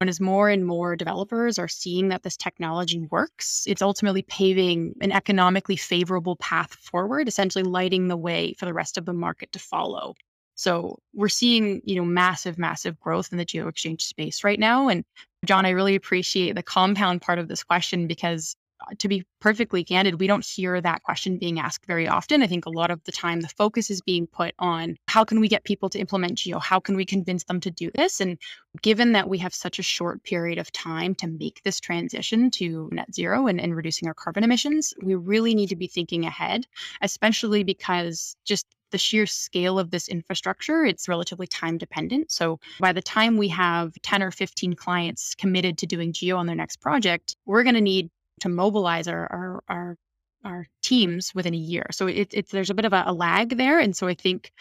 And 0.00 0.10
as 0.10 0.20
more 0.20 0.50
and 0.50 0.66
more 0.66 0.94
developers 0.94 1.58
are 1.58 1.68
seeing 1.68 2.08
that 2.08 2.22
this 2.22 2.36
technology 2.36 3.00
works, 3.10 3.64
it's 3.66 3.80
ultimately 3.80 4.22
paving 4.22 4.94
an 5.00 5.10
economically 5.10 5.76
favorable 5.76 6.36
path 6.36 6.74
forward, 6.74 7.28
essentially 7.28 7.64
lighting 7.64 8.08
the 8.08 8.16
way 8.16 8.54
for 8.58 8.66
the 8.66 8.74
rest 8.74 8.98
of 8.98 9.06
the 9.06 9.14
market 9.14 9.52
to 9.52 9.58
follow. 9.58 10.14
So 10.54 10.98
we're 11.14 11.28
seeing, 11.28 11.80
you 11.84 11.96
know, 11.96 12.04
massive, 12.04 12.58
massive 12.58 12.98
growth 13.00 13.30
in 13.32 13.38
the 13.38 13.44
geo 13.44 13.68
exchange 13.68 14.04
space 14.04 14.44
right 14.44 14.58
now. 14.58 14.88
And 14.88 15.04
John, 15.44 15.64
I 15.64 15.70
really 15.70 15.94
appreciate 15.94 16.54
the 16.56 16.62
compound 16.62 17.22
part 17.22 17.38
of 17.38 17.48
this 17.48 17.62
question 17.62 18.06
because 18.06 18.56
Uh, 18.80 18.94
to 18.98 19.08
be 19.08 19.24
perfectly 19.40 19.82
candid, 19.82 20.20
we 20.20 20.26
don't 20.26 20.44
hear 20.44 20.80
that 20.80 21.02
question 21.02 21.38
being 21.38 21.58
asked 21.58 21.86
very 21.86 22.06
often. 22.06 22.42
I 22.42 22.46
think 22.46 22.66
a 22.66 22.70
lot 22.70 22.90
of 22.90 23.02
the 23.04 23.12
time 23.12 23.40
the 23.40 23.48
focus 23.48 23.90
is 23.90 24.02
being 24.02 24.26
put 24.26 24.54
on 24.58 24.96
how 25.08 25.24
can 25.24 25.40
we 25.40 25.48
get 25.48 25.64
people 25.64 25.88
to 25.90 25.98
implement 25.98 26.38
geo? 26.38 26.58
How 26.58 26.80
can 26.80 26.96
we 26.96 27.04
convince 27.04 27.44
them 27.44 27.60
to 27.60 27.70
do 27.70 27.90
this? 27.94 28.20
And 28.20 28.38
given 28.82 29.12
that 29.12 29.28
we 29.28 29.38
have 29.38 29.54
such 29.54 29.78
a 29.78 29.82
short 29.82 30.22
period 30.24 30.58
of 30.58 30.70
time 30.72 31.14
to 31.16 31.26
make 31.26 31.62
this 31.64 31.80
transition 31.80 32.50
to 32.52 32.90
net 32.92 33.14
zero 33.14 33.46
and, 33.46 33.60
and 33.60 33.74
reducing 33.74 34.08
our 34.08 34.14
carbon 34.14 34.44
emissions, 34.44 34.92
we 35.02 35.14
really 35.14 35.54
need 35.54 35.68
to 35.70 35.76
be 35.76 35.86
thinking 35.86 36.24
ahead, 36.24 36.66
especially 37.00 37.64
because 37.64 38.36
just 38.44 38.66
the 38.90 38.98
sheer 38.98 39.26
scale 39.26 39.78
of 39.78 39.90
this 39.90 40.08
infrastructure, 40.08 40.84
it's 40.84 41.08
relatively 41.08 41.46
time 41.46 41.78
dependent. 41.78 42.30
So 42.30 42.60
by 42.78 42.92
the 42.92 43.02
time 43.02 43.36
we 43.36 43.48
have 43.48 43.92
10 44.02 44.22
or 44.22 44.30
15 44.30 44.74
clients 44.74 45.34
committed 45.34 45.78
to 45.78 45.86
doing 45.86 46.12
geo 46.12 46.36
on 46.36 46.46
their 46.46 46.56
next 46.56 46.80
project, 46.80 47.36
we're 47.46 47.62
going 47.62 47.74
to 47.74 47.80
need 47.80 48.10
to 48.40 48.48
mobilize 48.48 49.08
our 49.08 49.26
our 49.32 49.64
our, 49.68 49.96
our 50.44 50.66
teams 50.82 51.34
within 51.34 51.54
a 51.54 51.58
year. 51.58 51.86
So 51.90 52.06
it, 52.06 52.28
it's 52.32 52.50
there's 52.50 52.70
a 52.70 52.74
bit 52.74 52.84
of 52.84 52.92
a, 52.92 53.04
a 53.06 53.12
lag 53.12 53.56
there, 53.56 53.78
and 53.78 53.96
so 53.96 54.06
I 54.06 54.14
think 54.14 54.52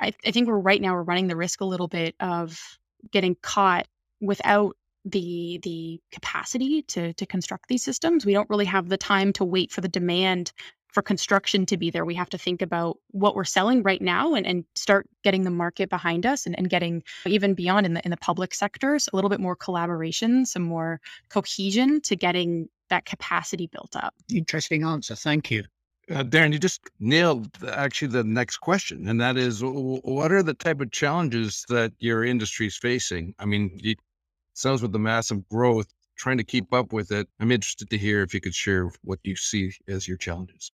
I, 0.00 0.12
I 0.24 0.30
think 0.30 0.48
we're 0.48 0.58
right 0.58 0.80
now 0.80 0.94
we're 0.94 1.02
running 1.02 1.28
the 1.28 1.36
risk 1.36 1.60
a 1.60 1.66
little 1.66 1.88
bit 1.88 2.14
of 2.20 2.60
getting 3.10 3.36
caught 3.42 3.86
without 4.20 4.76
the 5.04 5.60
the 5.62 6.00
capacity 6.12 6.82
to 6.82 7.12
to 7.14 7.26
construct 7.26 7.68
these 7.68 7.82
systems. 7.82 8.26
We 8.26 8.32
don't 8.34 8.50
really 8.50 8.66
have 8.66 8.88
the 8.88 8.98
time 8.98 9.32
to 9.34 9.44
wait 9.44 9.72
for 9.72 9.80
the 9.80 9.88
demand 9.88 10.52
for 10.92 11.02
construction 11.02 11.66
to 11.66 11.76
be 11.76 11.90
there, 11.90 12.04
we 12.04 12.14
have 12.14 12.30
to 12.30 12.38
think 12.38 12.62
about 12.62 12.98
what 13.10 13.34
we're 13.34 13.44
selling 13.44 13.82
right 13.82 14.02
now 14.02 14.34
and, 14.34 14.46
and 14.46 14.64
start 14.74 15.08
getting 15.22 15.44
the 15.44 15.50
market 15.50 15.88
behind 15.88 16.26
us 16.26 16.46
and, 16.46 16.58
and 16.58 16.68
getting 16.68 17.02
even 17.26 17.54
beyond 17.54 17.86
in 17.86 17.94
the 17.94 18.04
in 18.04 18.10
the 18.10 18.16
public 18.16 18.54
sectors, 18.54 19.08
a 19.12 19.16
little 19.16 19.30
bit 19.30 19.40
more 19.40 19.56
collaboration, 19.56 20.44
some 20.44 20.62
more 20.62 21.00
cohesion 21.28 22.00
to 22.02 22.16
getting 22.16 22.68
that 22.90 23.06
capacity 23.06 23.66
built 23.66 23.96
up. 23.96 24.14
Interesting 24.28 24.84
answer. 24.84 25.16
Thank 25.16 25.50
you. 25.50 25.64
Uh, 26.10 26.24
Darynne, 26.24 26.52
you 26.52 26.58
just 26.58 26.80
nailed 26.98 27.48
actually 27.68 28.08
the 28.08 28.24
next 28.24 28.58
question, 28.58 29.08
and 29.08 29.20
that 29.20 29.36
is, 29.36 29.62
what 29.62 30.32
are 30.32 30.42
the 30.42 30.54
type 30.54 30.80
of 30.80 30.90
challenges 30.90 31.64
that 31.68 31.92
your 32.00 32.24
industry 32.24 32.66
is 32.66 32.76
facing? 32.76 33.32
I 33.38 33.44
mean, 33.44 33.78
it 33.82 33.98
sounds 34.54 34.82
with 34.82 34.92
the 34.92 34.98
massive 34.98 35.48
growth, 35.48 35.86
trying 36.16 36.38
to 36.38 36.44
keep 36.44 36.74
up 36.74 36.92
with 36.92 37.12
it. 37.12 37.28
I'm 37.38 37.52
interested 37.52 37.90
to 37.90 37.96
hear 37.96 38.22
if 38.22 38.34
you 38.34 38.40
could 38.40 38.54
share 38.54 38.90
what 39.02 39.20
you 39.22 39.36
see 39.36 39.72
as 39.88 40.08
your 40.08 40.16
challenges. 40.16 40.72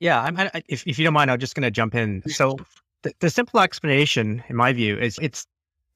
Yeah, 0.00 0.22
I'm, 0.22 0.38
I, 0.38 0.62
if, 0.68 0.86
if 0.86 0.98
you 0.98 1.04
don't 1.04 1.14
mind, 1.14 1.30
I'm 1.30 1.38
just 1.38 1.54
going 1.54 1.62
to 1.62 1.70
jump 1.70 1.94
in. 1.94 2.22
So 2.28 2.56
the, 3.02 3.12
the 3.20 3.30
simple 3.30 3.60
explanation, 3.60 4.42
in 4.48 4.56
my 4.56 4.72
view, 4.72 4.98
is 4.98 5.18
it's 5.20 5.46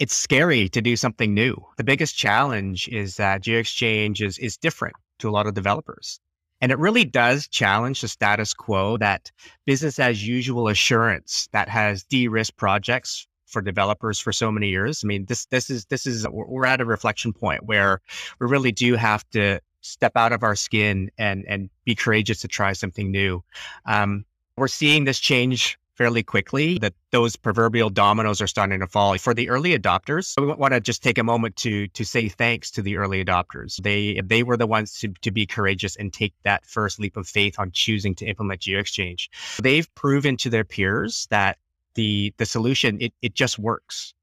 it's 0.01 0.17
scary 0.17 0.69
to 0.71 0.81
do 0.81 0.97
something 0.97 1.35
new. 1.35 1.55
The 1.77 1.85
biggest 1.85 2.17
challenge 2.17 2.89
is 2.89 3.17
that 3.17 3.43
GeoExchange 3.43 4.27
is 4.27 4.39
is 4.39 4.57
different 4.57 4.97
to 5.21 5.29
a 5.29 5.31
lot 5.31 5.47
of 5.47 5.55
developers. 5.55 6.19
And 6.63 6.73
it 6.73 6.79
really 6.79 7.05
does 7.05 7.47
challenge 7.49 8.01
the 8.01 8.09
status 8.09 8.53
quo 8.53 8.97
that 8.99 9.31
business 9.67 9.99
as 9.99 10.27
usual 10.27 10.69
assurance 10.69 11.49
that 11.53 11.69
has 11.69 12.03
de-risked 12.05 12.57
projects 12.57 13.27
for 13.47 13.63
developers 13.63 14.19
for 14.19 14.33
so 14.33 14.51
many 14.51 14.69
years. 14.69 15.03
I 15.05 15.07
mean, 15.07 15.27
this 15.27 15.47
this 15.47 15.71
is 15.71 15.85
this 15.87 16.07
is 16.07 16.27
we're 16.29 16.67
at 16.67 16.81
a 16.81 16.85
reflection 16.85 17.33
point 17.33 17.67
where 17.67 18.01
we 18.41 18.47
really 18.47 18.73
do 18.73 18.95
have 18.95 19.29
to 19.31 19.61
step 19.83 20.13
out 20.17 20.33
of 20.33 20.43
our 20.43 20.57
skin 20.57 21.11
and 21.19 21.45
and 21.47 21.69
be 21.85 21.95
courageous 21.95 22.41
to 22.41 22.49
try 22.49 22.73
something 22.73 23.11
new. 23.11 23.43
Um, 23.85 24.25
we're 24.57 24.69
seeing 24.69 25.05
this 25.05 25.19
change 25.19 25.79
fairly 26.01 26.23
quickly 26.23 26.79
that 26.79 26.95
those 27.11 27.37
proverbial 27.37 27.91
dominoes 27.91 28.41
are 28.41 28.47
starting 28.47 28.81
to 28.81 28.87
fall 28.87 29.19
for 29.19 29.35
the 29.35 29.51
early 29.51 29.79
adopters. 29.79 30.33
We 30.41 30.47
want 30.47 30.73
to 30.73 30.81
just 30.81 31.03
take 31.03 31.19
a 31.19 31.23
moment 31.23 31.57
to 31.57 31.89
to 31.89 32.05
say 32.07 32.27
thanks 32.27 32.71
to 32.71 32.81
the 32.81 32.97
early 32.97 33.23
adopters. 33.23 33.77
They 33.83 34.19
they 34.25 34.43
were 34.43 34.57
the 34.57 34.67
ones 34.67 34.99
to, 35.01 35.09
to 35.21 35.31
be 35.31 35.45
courageous 35.45 35.97
and 35.97 36.11
take 36.11 36.33
that 36.43 36.65
first 36.65 37.01
leap 37.01 37.19
of 37.19 37.29
faith 37.29 37.57
on 37.59 37.71
choosing 37.73 38.15
to 38.15 38.25
implement 38.25 38.63
geoexchange. 38.63 39.29
They've 39.63 39.95
proven 39.95 40.39
to 40.39 40.49
their 40.49 40.65
peers 40.65 41.27
that 41.29 41.59
the 41.97 42.33
the 42.39 42.47
solution 42.47 42.97
it, 43.03 43.13
it 43.21 43.35
just 43.35 43.59
works. 43.59 44.15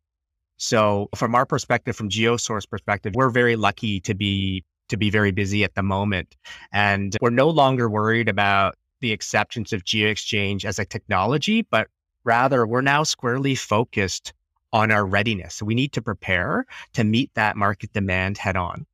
So 0.58 1.10
from 1.14 1.36
our 1.36 1.46
perspective 1.46 1.96
from 1.96 2.10
geosource 2.10 2.68
perspective 2.68 3.14
we're 3.16 3.30
very 3.30 3.56
lucky 3.56 4.00
to 4.00 4.16
be 4.16 4.64
to 4.90 4.98
be 4.98 5.12
very 5.12 5.32
busy 5.32 5.64
at 5.64 5.76
the 5.76 5.84
moment. 5.84 6.36
And 6.72 7.16
we're 7.22 7.30
no 7.30 7.50
longer 7.52 7.88
worried 7.88 8.30
about 8.30 8.78
the 9.00 9.14
acceptance 9.14 9.74
of 9.74 9.84
GeoExchange 9.84 10.66
as 10.66 10.80
a 10.80 10.86
technology, 10.86 11.62
but 11.62 11.88
rather 12.24 12.66
we're 12.66 12.82
now 12.82 13.04
squarely 13.04 13.56
focused 13.56 14.34
on 14.74 14.92
our 14.92 15.06
readiness. 15.06 15.62
We 15.62 15.76
need 15.76 15.94
to 15.94 16.02
prepare 16.02 16.66
to 16.94 17.04
meet 17.04 17.32
that 17.36 17.56
market 17.56 17.94
demand 17.94 18.38
head 18.38 18.58
on. 18.58 18.86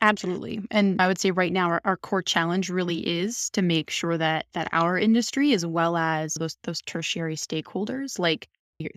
Absolutely. 0.00 0.60
And 0.70 1.00
I 1.00 1.06
would 1.06 1.18
say 1.18 1.30
right 1.30 1.52
now 1.52 1.68
our, 1.68 1.80
our, 1.84 1.96
core 1.96 2.22
challenge 2.22 2.70
really 2.70 3.06
is 3.06 3.50
to 3.50 3.62
make 3.62 3.88
sure 3.88 4.18
that 4.18 4.46
that 4.52 4.68
our 4.72 4.98
industry 4.98 5.52
as 5.52 5.64
well 5.64 5.96
as 5.96 6.34
those 6.34 6.56
those 6.64 6.82
tertiary 6.82 7.36
stakeholders 7.36 8.18
like 8.18 8.48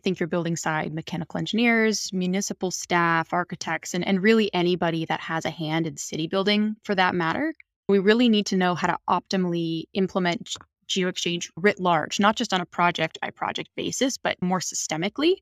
think 0.03 0.19
your 0.19 0.27
building 0.27 0.55
side 0.55 0.93
mechanical 0.93 1.37
engineers, 1.37 2.11
municipal 2.13 2.71
staff, 2.71 3.33
architects, 3.33 3.93
and, 3.93 4.05
and 4.07 4.21
really 4.21 4.51
anybody 4.53 5.05
that 5.05 5.19
has 5.19 5.45
a 5.45 5.49
hand 5.49 5.87
in 5.87 5.97
city 5.97 6.27
building 6.27 6.75
for 6.83 6.95
that 6.95 7.15
matter. 7.15 7.53
We 7.87 7.99
really 7.99 8.29
need 8.29 8.47
to 8.47 8.57
know 8.57 8.75
how 8.75 8.87
to 8.87 8.97
optimally 9.07 9.85
implement 9.93 10.55
GeoExchange 10.87 11.51
writ 11.55 11.79
large, 11.79 12.19
not 12.19 12.35
just 12.35 12.53
on 12.53 12.61
a 12.61 12.65
project 12.65 13.19
by 13.21 13.29
project 13.29 13.69
basis, 13.75 14.17
but 14.17 14.41
more 14.41 14.59
systemically. 14.59 15.37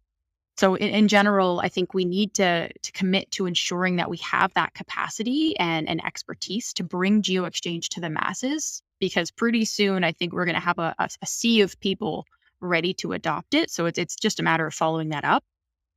So 0.58 0.76
in, 0.76 0.90
in, 0.90 1.08
general, 1.08 1.60
I 1.62 1.70
think 1.70 1.94
we 1.94 2.06
need 2.06 2.36
to, 2.36 2.72
to 2.72 2.92
commit 2.92 3.32
to 3.32 3.48
ensuring 3.48 3.96
that 3.96 4.10
we 4.10 4.18
have 4.18 4.54
that 4.54 4.74
capacity 4.76 5.58
and, 5.58 5.90
and 5.90 6.04
expertise 6.06 6.74
to 6.74 6.84
bring 6.84 7.24
GeoExchange 7.24 7.90
to 7.90 8.02
the 8.02 8.10
masses 8.10 8.84
because 9.00 9.32
pretty 9.32 9.66
soon 9.66 10.04
I 10.04 10.12
think 10.12 10.32
we're 10.32 10.46
going 10.46 10.56
to 10.56 10.62
have 10.62 10.78
a, 10.78 10.94
a, 11.00 11.10
a 11.22 11.26
sea 11.26 11.62
of 11.62 11.80
people 11.80 12.26
ready 12.62 12.94
to 12.96 13.14
adopt 13.14 13.54
it. 13.54 13.70
So 13.70 13.86
it's 13.86 14.00
it's 14.00 14.16
just 14.16 14.40
a 14.40 14.44
matter 14.44 14.66
of 14.66 14.74
following 14.74 15.10
that 15.10 15.26
up. 15.26 15.44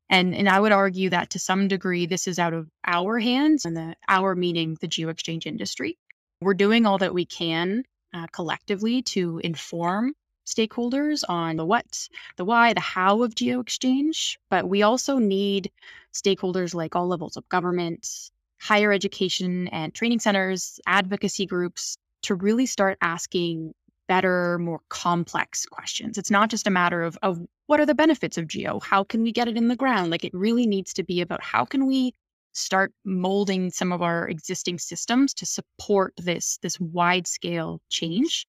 And 0.08 0.34
and 0.34 0.48
I 0.48 0.58
would 0.58 0.72
argue 0.72 1.10
that 1.10 1.30
to 1.30 1.38
some 1.38 1.68
degree 1.68 2.06
this 2.06 2.26
is 2.26 2.38
out 2.38 2.54
of 2.54 2.68
our 2.84 3.18
hands 3.18 3.64
and 3.64 3.76
the 3.76 3.94
our 4.08 4.34
meaning 4.34 4.76
the 4.80 4.88
geo 4.88 5.08
exchange 5.08 5.46
industry. 5.46 5.98
We're 6.40 6.54
doing 6.54 6.84
all 6.84 6.98
that 6.98 7.14
we 7.14 7.24
can 7.24 7.84
uh, 8.12 8.26
collectively 8.28 9.02
to 9.02 9.40
inform 9.42 10.14
stakeholders 10.46 11.24
on 11.28 11.56
the 11.56 11.64
what, 11.64 12.08
the 12.36 12.44
why, 12.44 12.72
the 12.72 12.80
how 12.80 13.22
of 13.22 13.34
geo 13.34 13.60
exchange, 13.60 14.38
but 14.48 14.68
we 14.68 14.82
also 14.82 15.18
need 15.18 15.70
stakeholders 16.12 16.74
like 16.74 16.94
all 16.94 17.08
levels 17.08 17.36
of 17.36 17.48
government, 17.48 18.30
higher 18.60 18.92
education 18.92 19.68
and 19.68 19.94
training 19.94 20.20
centers, 20.20 20.78
advocacy 20.86 21.46
groups 21.46 21.96
to 22.22 22.34
really 22.34 22.66
start 22.66 22.98
asking 23.00 23.74
better, 24.06 24.58
more 24.58 24.80
complex 24.88 25.66
questions. 25.66 26.16
It's 26.16 26.30
not 26.30 26.48
just 26.48 26.66
a 26.66 26.70
matter 26.70 27.02
of, 27.02 27.18
of 27.22 27.40
what 27.66 27.80
are 27.80 27.86
the 27.86 27.94
benefits 27.94 28.38
of 28.38 28.46
geo? 28.46 28.78
How 28.78 29.02
can 29.02 29.22
we 29.22 29.32
get 29.32 29.48
it 29.48 29.56
in 29.56 29.68
the 29.68 29.76
ground? 29.76 30.10
Like 30.10 30.24
it 30.24 30.32
really 30.34 30.66
needs 30.66 30.92
to 30.94 31.02
be 31.02 31.20
about 31.20 31.42
how 31.42 31.64
can 31.64 31.86
we 31.86 32.14
start 32.56 32.92
molding 33.04 33.70
some 33.70 33.92
of 33.92 34.02
our 34.02 34.28
existing 34.28 34.78
systems 34.78 35.34
to 35.34 35.46
support 35.46 36.14
this 36.16 36.58
this 36.62 36.80
wide 36.80 37.26
scale 37.26 37.80
change. 37.90 38.46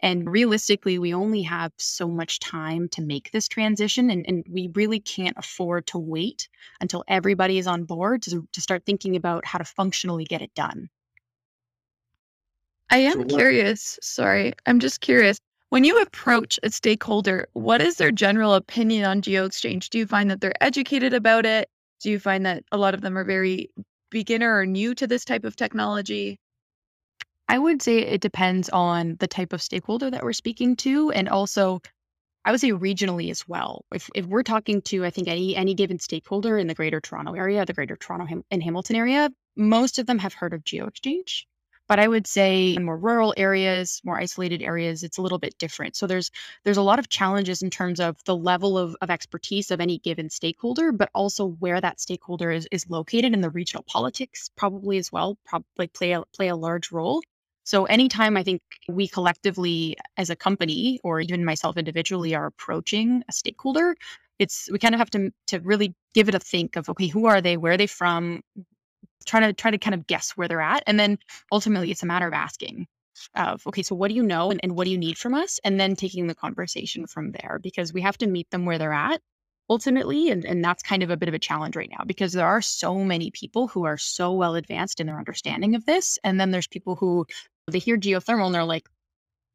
And 0.00 0.28
realistically, 0.28 0.98
we 0.98 1.14
only 1.14 1.40
have 1.42 1.72
so 1.78 2.06
much 2.06 2.38
time 2.38 2.86
to 2.90 3.00
make 3.00 3.30
this 3.32 3.48
transition, 3.48 4.10
and, 4.10 4.26
and 4.28 4.44
we 4.50 4.70
really 4.74 5.00
can't 5.00 5.36
afford 5.38 5.86
to 5.86 5.98
wait 5.98 6.50
until 6.82 7.02
everybody 7.08 7.56
is 7.56 7.66
on 7.66 7.84
board 7.84 8.20
to, 8.22 8.46
to 8.52 8.60
start 8.60 8.84
thinking 8.84 9.16
about 9.16 9.46
how 9.46 9.58
to 9.58 9.64
functionally 9.64 10.24
get 10.24 10.42
it 10.42 10.54
done. 10.54 10.90
I 12.90 12.98
am 12.98 13.28
so 13.28 13.36
curious. 13.36 13.98
Sorry, 14.02 14.52
I'm 14.66 14.80
just 14.80 15.00
curious. 15.00 15.38
When 15.70 15.82
you 15.82 16.00
approach 16.02 16.60
a 16.62 16.70
stakeholder, 16.70 17.48
what 17.54 17.80
is 17.80 17.96
their 17.96 18.12
general 18.12 18.54
opinion 18.54 19.04
on 19.06 19.22
GeoExchange? 19.22 19.88
Do 19.88 19.98
you 19.98 20.06
find 20.06 20.30
that 20.30 20.40
they're 20.40 20.62
educated 20.62 21.14
about 21.14 21.46
it? 21.46 21.68
Do 22.00 22.10
you 22.10 22.18
find 22.18 22.46
that 22.46 22.64
a 22.72 22.78
lot 22.78 22.94
of 22.94 23.00
them 23.00 23.16
are 23.16 23.24
very 23.24 23.70
beginner 24.10 24.58
or 24.58 24.66
new 24.66 24.94
to 24.94 25.06
this 25.06 25.24
type 25.24 25.44
of 25.44 25.56
technology? 25.56 26.38
I 27.48 27.58
would 27.58 27.80
say 27.82 27.98
it 27.98 28.20
depends 28.20 28.68
on 28.68 29.16
the 29.20 29.28
type 29.28 29.52
of 29.52 29.62
stakeholder 29.62 30.10
that 30.10 30.22
we're 30.22 30.32
speaking 30.32 30.76
to 30.76 31.10
and 31.12 31.28
also 31.28 31.80
I 32.44 32.52
would 32.52 32.60
say 32.60 32.70
regionally 32.70 33.30
as 33.30 33.48
well. 33.48 33.84
If 33.92 34.08
if 34.14 34.26
we're 34.26 34.42
talking 34.42 34.82
to 34.82 35.04
I 35.04 35.10
think 35.10 35.28
any 35.28 35.56
any 35.56 35.74
given 35.74 35.98
stakeholder 35.98 36.58
in 36.58 36.66
the 36.66 36.74
greater 36.74 37.00
Toronto 37.00 37.34
area, 37.34 37.64
the 37.64 37.72
greater 37.72 37.96
Toronto 37.96 38.42
and 38.50 38.62
Hamilton 38.62 38.96
area, 38.96 39.30
most 39.56 39.98
of 39.98 40.06
them 40.06 40.18
have 40.18 40.34
heard 40.34 40.54
of 40.54 40.64
GeoExchange 40.64 41.44
But 41.88 42.00
I 42.00 42.08
would 42.08 42.26
say 42.26 42.74
in 42.74 42.84
more 42.84 42.96
rural 42.96 43.32
areas, 43.36 44.00
more 44.04 44.18
isolated 44.18 44.62
areas, 44.62 45.02
it's 45.02 45.18
a 45.18 45.22
little 45.22 45.38
bit 45.38 45.56
different. 45.58 45.96
So 45.96 46.06
there's 46.06 46.30
there's 46.64 46.76
a 46.76 46.82
lot 46.82 46.98
of 46.98 47.08
challenges 47.08 47.62
in 47.62 47.70
terms 47.70 48.00
of 48.00 48.16
the 48.24 48.36
level 48.36 48.76
of, 48.76 48.96
of 49.00 49.10
expertise 49.10 49.70
of 49.70 49.80
any 49.80 49.98
given 49.98 50.28
stakeholder, 50.30 50.92
but 50.92 51.10
also 51.14 51.46
where 51.46 51.80
that 51.80 52.00
stakeholder 52.00 52.50
is, 52.50 52.68
is 52.72 52.88
located 52.90 53.32
in 53.34 53.40
the 53.40 53.50
regional 53.50 53.84
politics 53.86 54.50
probably 54.56 54.98
as 54.98 55.12
well, 55.12 55.38
probably 55.44 55.86
play 55.88 56.12
a 56.12 56.22
play 56.34 56.48
a 56.48 56.56
large 56.56 56.90
role. 56.92 57.22
So 57.64 57.84
anytime 57.86 58.36
I 58.36 58.44
think 58.44 58.62
we 58.88 59.08
collectively 59.08 59.96
as 60.16 60.30
a 60.30 60.36
company 60.36 61.00
or 61.02 61.20
even 61.20 61.44
myself 61.44 61.76
individually 61.76 62.34
are 62.34 62.46
approaching 62.46 63.22
a 63.28 63.32
stakeholder, 63.32 63.96
it's 64.38 64.68
we 64.70 64.78
kind 64.78 64.94
of 64.94 65.00
have 65.00 65.10
to 65.10 65.32
to 65.48 65.60
really 65.60 65.94
give 66.14 66.28
it 66.28 66.34
a 66.34 66.40
think 66.40 66.76
of 66.76 66.88
okay, 66.88 67.08
who 67.08 67.26
are 67.26 67.40
they? 67.40 67.56
Where 67.56 67.72
are 67.72 67.76
they 67.76 67.86
from? 67.88 68.42
Trying 69.26 69.42
to 69.42 69.52
try 69.52 69.70
to 69.70 69.78
kind 69.78 69.94
of 69.94 70.06
guess 70.06 70.32
where 70.32 70.48
they're 70.48 70.60
at. 70.60 70.82
And 70.86 70.98
then 70.98 71.18
ultimately 71.52 71.90
it's 71.90 72.02
a 72.02 72.06
matter 72.06 72.26
of 72.26 72.32
asking 72.32 72.86
of 73.34 73.66
okay, 73.66 73.82
so 73.82 73.94
what 73.94 74.08
do 74.08 74.14
you 74.14 74.22
know 74.22 74.50
and, 74.50 74.60
and 74.62 74.76
what 74.76 74.84
do 74.84 74.90
you 74.90 74.98
need 74.98 75.18
from 75.18 75.34
us? 75.34 75.60
And 75.64 75.80
then 75.80 75.96
taking 75.96 76.26
the 76.26 76.34
conversation 76.34 77.06
from 77.06 77.32
there 77.32 77.58
because 77.62 77.92
we 77.92 78.02
have 78.02 78.18
to 78.18 78.26
meet 78.26 78.50
them 78.50 78.64
where 78.64 78.78
they're 78.78 78.92
at 78.92 79.20
ultimately 79.68 80.30
and, 80.30 80.44
and 80.44 80.64
that's 80.64 80.82
kind 80.82 81.02
of 81.02 81.10
a 81.10 81.16
bit 81.16 81.28
of 81.28 81.34
a 81.34 81.38
challenge 81.38 81.76
right 81.76 81.90
now 81.90 82.04
because 82.06 82.32
there 82.32 82.46
are 82.46 82.62
so 82.62 82.96
many 83.02 83.30
people 83.30 83.66
who 83.66 83.84
are 83.84 83.98
so 83.98 84.32
well 84.32 84.54
advanced 84.54 85.00
in 85.00 85.06
their 85.06 85.18
understanding 85.18 85.74
of 85.74 85.84
this 85.84 86.18
and 86.22 86.38
then 86.38 86.50
there's 86.50 86.68
people 86.68 86.94
who 86.94 87.26
they 87.66 87.80
hear 87.80 87.96
geothermal 87.96 88.46
and 88.46 88.54
they're 88.54 88.64
like 88.64 88.88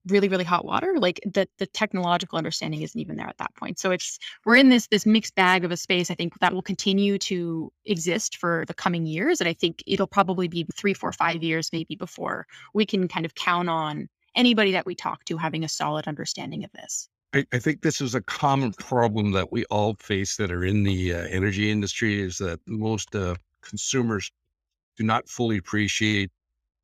really 0.07 0.27
really 0.27 0.43
hot 0.43 0.65
water 0.65 0.95
like 0.97 1.19
the 1.25 1.47
the 1.59 1.67
technological 1.67 2.37
understanding 2.37 2.81
isn't 2.81 2.99
even 2.99 3.17
there 3.17 3.27
at 3.27 3.37
that 3.37 3.55
point. 3.55 3.79
So 3.79 3.91
it's 3.91 4.17
we're 4.45 4.55
in 4.55 4.69
this 4.69 4.87
this 4.87 5.05
mixed 5.05 5.35
bag 5.35 5.63
of 5.63 5.71
a 5.71 5.77
space 5.77 6.09
i 6.09 6.15
think 6.15 6.37
that 6.39 6.53
will 6.53 6.61
continue 6.61 7.17
to 7.17 7.71
exist 7.85 8.37
for 8.37 8.63
the 8.67 8.73
coming 8.73 9.05
years 9.05 9.41
and 9.41 9.47
i 9.47 9.53
think 9.53 9.83
it'll 9.85 10.07
probably 10.07 10.47
be 10.47 10.65
three 10.75 10.93
four 10.93 11.11
five 11.11 11.43
years 11.43 11.69
maybe 11.71 11.95
before 11.95 12.47
we 12.73 12.85
can 12.85 13.07
kind 13.07 13.25
of 13.25 13.35
count 13.35 13.69
on 13.69 14.07
anybody 14.35 14.71
that 14.71 14.85
we 14.85 14.95
talk 14.95 15.25
to 15.25 15.37
having 15.37 15.63
a 15.63 15.69
solid 15.69 16.07
understanding 16.07 16.63
of 16.63 16.71
this. 16.71 17.09
I, 17.33 17.45
I 17.53 17.59
think 17.59 17.81
this 17.81 18.01
is 18.01 18.15
a 18.15 18.21
common 18.21 18.73
problem 18.73 19.31
that 19.31 19.51
we 19.51 19.65
all 19.65 19.95
face 19.95 20.37
that 20.37 20.51
are 20.51 20.65
in 20.65 20.83
the 20.83 21.13
uh, 21.13 21.27
energy 21.29 21.71
industry 21.71 22.21
is 22.21 22.37
that 22.39 22.59
most 22.67 23.15
uh, 23.15 23.35
consumers 23.61 24.31
do 24.97 25.03
not 25.03 25.27
fully 25.29 25.57
appreciate 25.57 26.31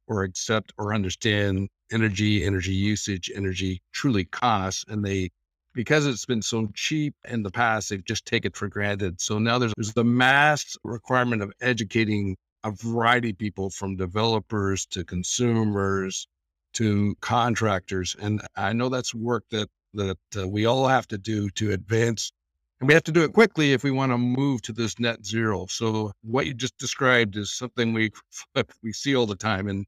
or 0.08 0.24
accept 0.24 0.74
or 0.78 0.94
understand 0.94 1.70
energy, 1.92 2.44
energy 2.44 2.74
usage, 2.74 3.32
energy 3.36 3.82
truly 3.94 4.26
costs. 4.26 4.86
And 4.88 5.04
they, 5.06 5.30
because 5.74 6.06
it's 6.06 6.26
been 6.26 6.42
so 6.42 6.68
cheap 6.74 7.16
in 7.28 7.44
the 7.44 7.52
past, 7.52 7.90
they've 7.90 8.04
just 8.04 8.26
taken 8.26 8.50
it 8.50 8.58
for 8.58 8.68
granted. 8.68 9.22
So 9.22 9.40
now 9.40 9.60
there's, 9.60 9.74
there's 9.78 9.94
the 9.94 10.04
mass 10.04 10.78
requirement 10.84 11.42
of 11.42 11.52
educating 11.62 12.36
a 12.64 12.72
variety 12.72 13.32
of 13.32 13.38
people 13.38 13.70
from 13.70 13.96
developers 13.96 14.86
to 14.88 15.04
consumers 15.04 16.28
to 16.74 17.16
contractors. 17.22 18.16
And 18.20 18.42
I 18.56 18.74
know 18.74 18.90
that's 18.90 19.14
work 19.14 19.46
that, 19.52 19.70
that 19.94 20.18
uh, 20.38 20.48
we 20.48 20.66
all 20.66 20.88
have 20.88 21.08
to 21.10 21.18
do 21.18 21.50
to 21.52 21.72
advance 21.72 22.32
and 22.80 22.88
we 22.88 22.94
have 22.94 23.04
to 23.04 23.12
do 23.12 23.24
it 23.24 23.34
quickly 23.34 23.74
if 23.74 23.84
we 23.84 23.92
want 23.92 24.12
to 24.12 24.18
move 24.18 24.62
to 24.64 24.74
this 24.74 25.00
net 25.00 25.26
zero. 25.26 25.66
So 25.68 26.12
what 26.22 26.46
you 26.46 26.54
just 26.54 26.78
described 26.78 27.36
is 27.36 27.52
something 27.52 27.94
we 27.94 28.12
we 28.84 28.94
see 28.94 29.16
all 29.16 29.26
the 29.26 29.36
time, 29.36 29.68
and 29.68 29.86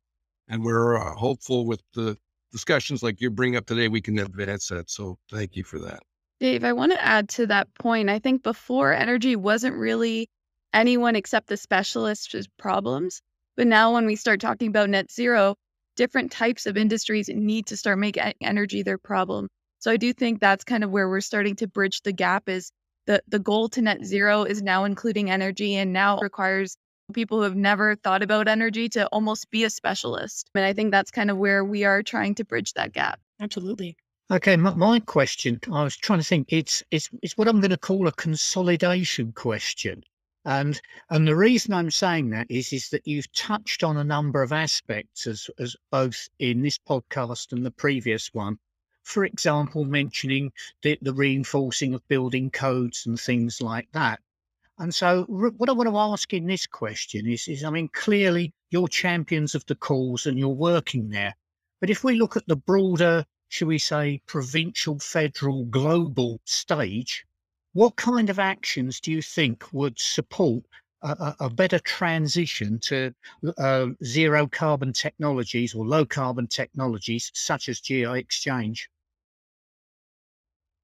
and 0.50 0.64
we're 0.64 0.98
uh, 0.98 1.16
hopeful 1.16 1.66
with 1.66 1.82
the 1.94 2.18
discussions 2.52 3.04
like 3.04 3.22
you 3.22 3.30
bring 3.30 3.56
up 3.56 3.66
today, 3.66 3.88
we 3.88 4.02
can 4.02 4.20
advance 4.20 4.68
that. 4.68 4.90
So 4.90 5.18
thank 5.32 5.56
you 5.56 5.64
for 5.64 5.80
that. 5.80 6.02
Dave, 6.40 6.64
I 6.64 6.74
want 6.74 6.92
to 6.94 7.04
add 7.04 7.30
to 7.30 7.48
that 7.48 7.74
point. 7.76 8.10
I 8.10 8.20
think 8.20 8.44
before 8.44 8.94
energy 8.94 9.36
wasn't 9.36 9.76
really 9.76 10.30
anyone 10.74 11.16
except 11.16 11.48
the 11.48 11.58
specialists' 11.58 12.48
problems. 12.58 13.22
But 13.58 13.68
now, 13.68 13.94
when 13.94 14.06
we 14.06 14.16
start 14.16 14.40
talking 14.40 14.70
about 14.70 14.90
net 14.90 15.12
zero, 15.12 15.56
different 15.98 16.32
types 16.32 16.66
of 16.66 16.78
industries 16.78 17.30
need 17.30 17.68
to 17.68 17.78
start 17.78 18.00
making 18.00 18.34
energy 18.42 18.84
their 18.84 18.98
problem. 18.98 19.50
So 19.80 19.92
I 19.92 19.98
do 19.98 20.14
think 20.14 20.40
that's 20.40 20.64
kind 20.64 20.84
of 20.84 20.92
where 20.92 21.10
we're 21.10 21.22
starting 21.22 21.56
to 21.58 21.68
bridge 21.68 22.02
the 22.02 22.14
gap 22.14 22.48
is 22.48 22.72
the 23.06 23.22
the 23.28 23.40
goal 23.40 23.68
to 23.70 23.82
net 23.82 24.06
zero 24.06 24.44
is 24.44 24.62
now 24.62 24.86
including 24.86 25.30
energy 25.30 25.76
and 25.76 25.92
now 25.92 26.20
requires 26.20 26.78
people 27.14 27.38
who 27.38 27.44
have 27.44 27.56
never 27.56 27.96
thought 27.96 28.24
about 28.24 28.48
energy 28.48 28.90
to 28.90 29.08
almost 29.08 29.50
be 29.52 29.64
a 29.64 29.70
specialist. 29.70 30.50
And 30.56 30.66
I 30.66 30.74
think 30.74 30.92
that's 30.92 31.12
kind 31.12 31.30
of 31.30 31.38
where 31.38 31.64
we 31.64 31.84
are 31.84 32.04
trying 32.04 32.36
to 32.36 32.46
bridge 32.46 32.74
that 32.74 32.94
gap. 32.94 33.20
Absolutely. 33.40 33.98
Okay, 34.32 34.56
my, 34.58 34.74
my 34.76 35.00
question, 35.00 35.60
I 35.72 35.84
was 35.84 35.98
trying 35.98 36.20
to 36.20 36.26
think, 36.26 36.54
it's, 36.54 36.84
it's, 36.92 37.10
it's 37.24 37.38
what 37.38 37.48
I'm 37.48 37.62
going 37.62 37.72
to 37.72 37.78
call 37.78 38.08
a 38.08 38.12
consolidation 38.12 39.32
question. 39.32 40.04
And 40.46 40.80
and 41.10 41.28
the 41.28 41.36
reason 41.36 41.74
I'm 41.74 41.92
saying 41.92 42.30
that 42.30 42.48
is 42.50 42.72
is 42.72 42.90
that 42.90 43.06
you've 43.06 43.32
touched 43.34 43.84
on 43.84 43.98
a 43.98 44.06
number 44.06 44.42
of 44.42 44.54
aspects 44.54 45.28
as 45.28 45.50
as 45.60 45.76
both 45.92 46.30
in 46.40 46.62
this 46.62 46.78
podcast 46.78 47.52
and 47.52 47.66
the 47.66 47.72
previous 47.72 48.34
one. 48.34 48.58
For 49.04 49.26
example, 49.26 49.84
mentioning 49.84 50.54
the, 50.82 50.98
the 51.02 51.14
reinforcing 51.14 51.94
of 51.94 52.08
building 52.08 52.52
codes 52.52 53.06
and 53.06 53.20
things 53.20 53.62
like 53.62 53.90
that. 53.92 54.22
And 54.80 54.96
so, 54.96 55.26
what 55.26 55.68
I 55.68 55.74
want 55.74 55.90
to 55.90 55.98
ask 55.98 56.34
in 56.34 56.48
this 56.48 56.66
question 56.66 57.28
is, 57.28 57.50
is 57.50 57.66
I 57.66 57.70
mean, 57.70 57.90
clearly 57.90 58.54
you're 58.70 58.88
champions 58.88 59.54
of 59.54 59.66
the 59.66 59.76
cause 59.76 60.26
and 60.26 60.40
you're 60.40 60.48
working 60.50 61.10
there. 61.10 61.36
But 61.82 61.90
if 61.90 62.06
we 62.06 62.16
look 62.16 62.38
at 62.38 62.48
the 62.48 62.56
broader, 62.56 63.26
should 63.50 63.68
we 63.68 63.78
say, 63.78 64.22
provincial, 64.26 64.98
federal, 65.00 65.66
global 65.66 66.40
stage, 66.46 67.26
what 67.74 67.98
kind 67.98 68.30
of 68.30 68.40
actions 68.40 69.02
do 69.02 69.12
you 69.12 69.22
think 69.22 69.66
would 69.74 70.00
support 70.00 70.64
a, 71.02 71.36
a 71.42 71.50
better 71.50 71.80
transition 71.80 72.80
to 72.80 73.14
uh, 73.58 73.88
zero 74.04 74.48
carbon 74.48 74.94
technologies 74.94 75.74
or 75.74 75.86
low 75.86 76.06
carbon 76.06 76.48
technologies 76.48 77.32
such 77.34 77.70
as 77.70 77.82
geo 77.82 78.14
exchange? 78.14 78.90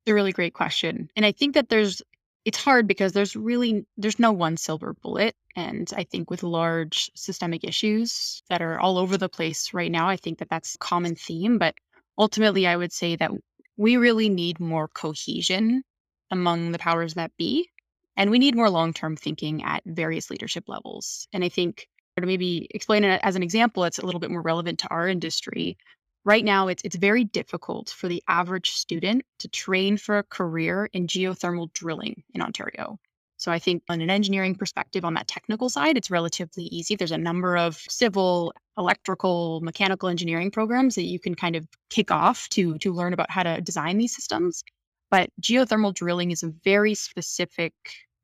It's 0.06 0.12
a 0.12 0.14
really 0.14 0.34
great 0.34 0.54
question. 0.54 1.10
And 1.16 1.26
I 1.26 1.32
think 1.32 1.54
that 1.56 1.70
there's 1.70 2.02
it's 2.46 2.58
hard 2.58 2.88
because 2.88 3.12
there's 3.12 3.36
really 3.36 3.86
there's 3.98 4.20
no 4.20 4.32
one 4.32 4.56
silver 4.56 4.94
bullet 5.02 5.36
and 5.56 5.92
i 5.98 6.04
think 6.04 6.30
with 6.30 6.44
large 6.44 7.12
systemic 7.16 7.64
issues 7.64 8.44
that 8.50 8.62
are 8.62 8.80
all 8.80 8.98
over 8.98 9.18
the 9.18 9.30
place 9.30 9.74
right 9.74 9.92
now 9.92 10.08
i 10.08 10.16
think 10.16 10.40
that 10.40 10.50
that's 10.50 10.76
a 10.76 10.80
common 10.80 11.16
theme 11.16 11.58
but 11.58 11.76
ultimately 12.18 12.68
i 12.68 12.78
would 12.78 12.94
say 12.94 13.16
that 13.16 13.32
we 13.78 13.98
really 13.98 14.30
need 14.30 14.60
more 14.60 14.88
cohesion 14.88 15.84
among 16.32 16.72
the 16.72 16.80
powers 16.80 17.16
that 17.16 17.32
be 17.38 17.70
and 18.18 18.30
we 18.32 18.40
need 18.40 18.56
more 18.56 18.70
long-term 18.70 19.18
thinking 19.18 19.64
at 19.64 19.84
various 19.86 20.30
leadership 20.30 20.66
levels 20.68 21.28
and 21.34 21.44
i 21.44 21.50
think 21.50 21.88
to 22.18 22.26
maybe 22.26 22.68
explain 22.72 23.04
it 23.04 23.20
as 23.24 23.36
an 23.36 23.44
example 23.44 23.84
it's 23.84 24.00
a 24.00 24.06
little 24.06 24.22
bit 24.22 24.32
more 24.32 24.42
relevant 24.42 24.80
to 24.80 24.88
our 24.90 25.08
industry 25.08 25.78
right 26.26 26.44
now 26.44 26.68
it's 26.68 26.84
it's 26.84 26.96
very 26.96 27.24
difficult 27.24 27.90
for 27.90 28.08
the 28.08 28.22
average 28.28 28.72
student 28.72 29.24
to 29.40 29.48
train 29.48 29.98
for 29.98 30.18
a 30.18 30.24
career 30.24 30.90
in 30.92 31.08
geothermal 31.08 31.72
drilling 31.74 32.24
in 32.34 32.42
Ontario. 32.42 33.00
So 33.38 33.52
I 33.52 33.60
think 33.60 33.84
on 33.90 34.02
an 34.02 34.10
engineering 34.10 34.56
perspective 34.56 35.06
on 35.06 35.14
that 35.14 35.28
technical 35.28 35.70
side 35.70 35.98
it's 35.98 36.12
relatively 36.12 36.64
easy. 36.64 36.96
There's 36.96 37.12
a 37.12 37.18
number 37.18 37.56
of 37.56 37.78
civil, 37.90 38.54
electrical, 38.78 39.62
mechanical 39.62 40.10
engineering 40.10 40.52
programs 40.52 40.96
that 40.96 41.04
you 41.04 41.20
can 41.20 41.36
kind 41.36 41.56
of 41.56 41.68
kick 41.90 42.12
off 42.12 42.50
to 42.50 42.78
to 42.80 42.92
learn 42.92 43.14
about 43.14 43.32
how 43.32 43.44
to 43.44 43.62
design 43.62 43.98
these 43.98 44.16
systems. 44.16 44.64
But 45.12 45.30
geothermal 45.42 45.94
drilling 45.94 46.32
is 46.32 46.44
a 46.44 46.54
very 46.64 46.96
specific 46.96 47.74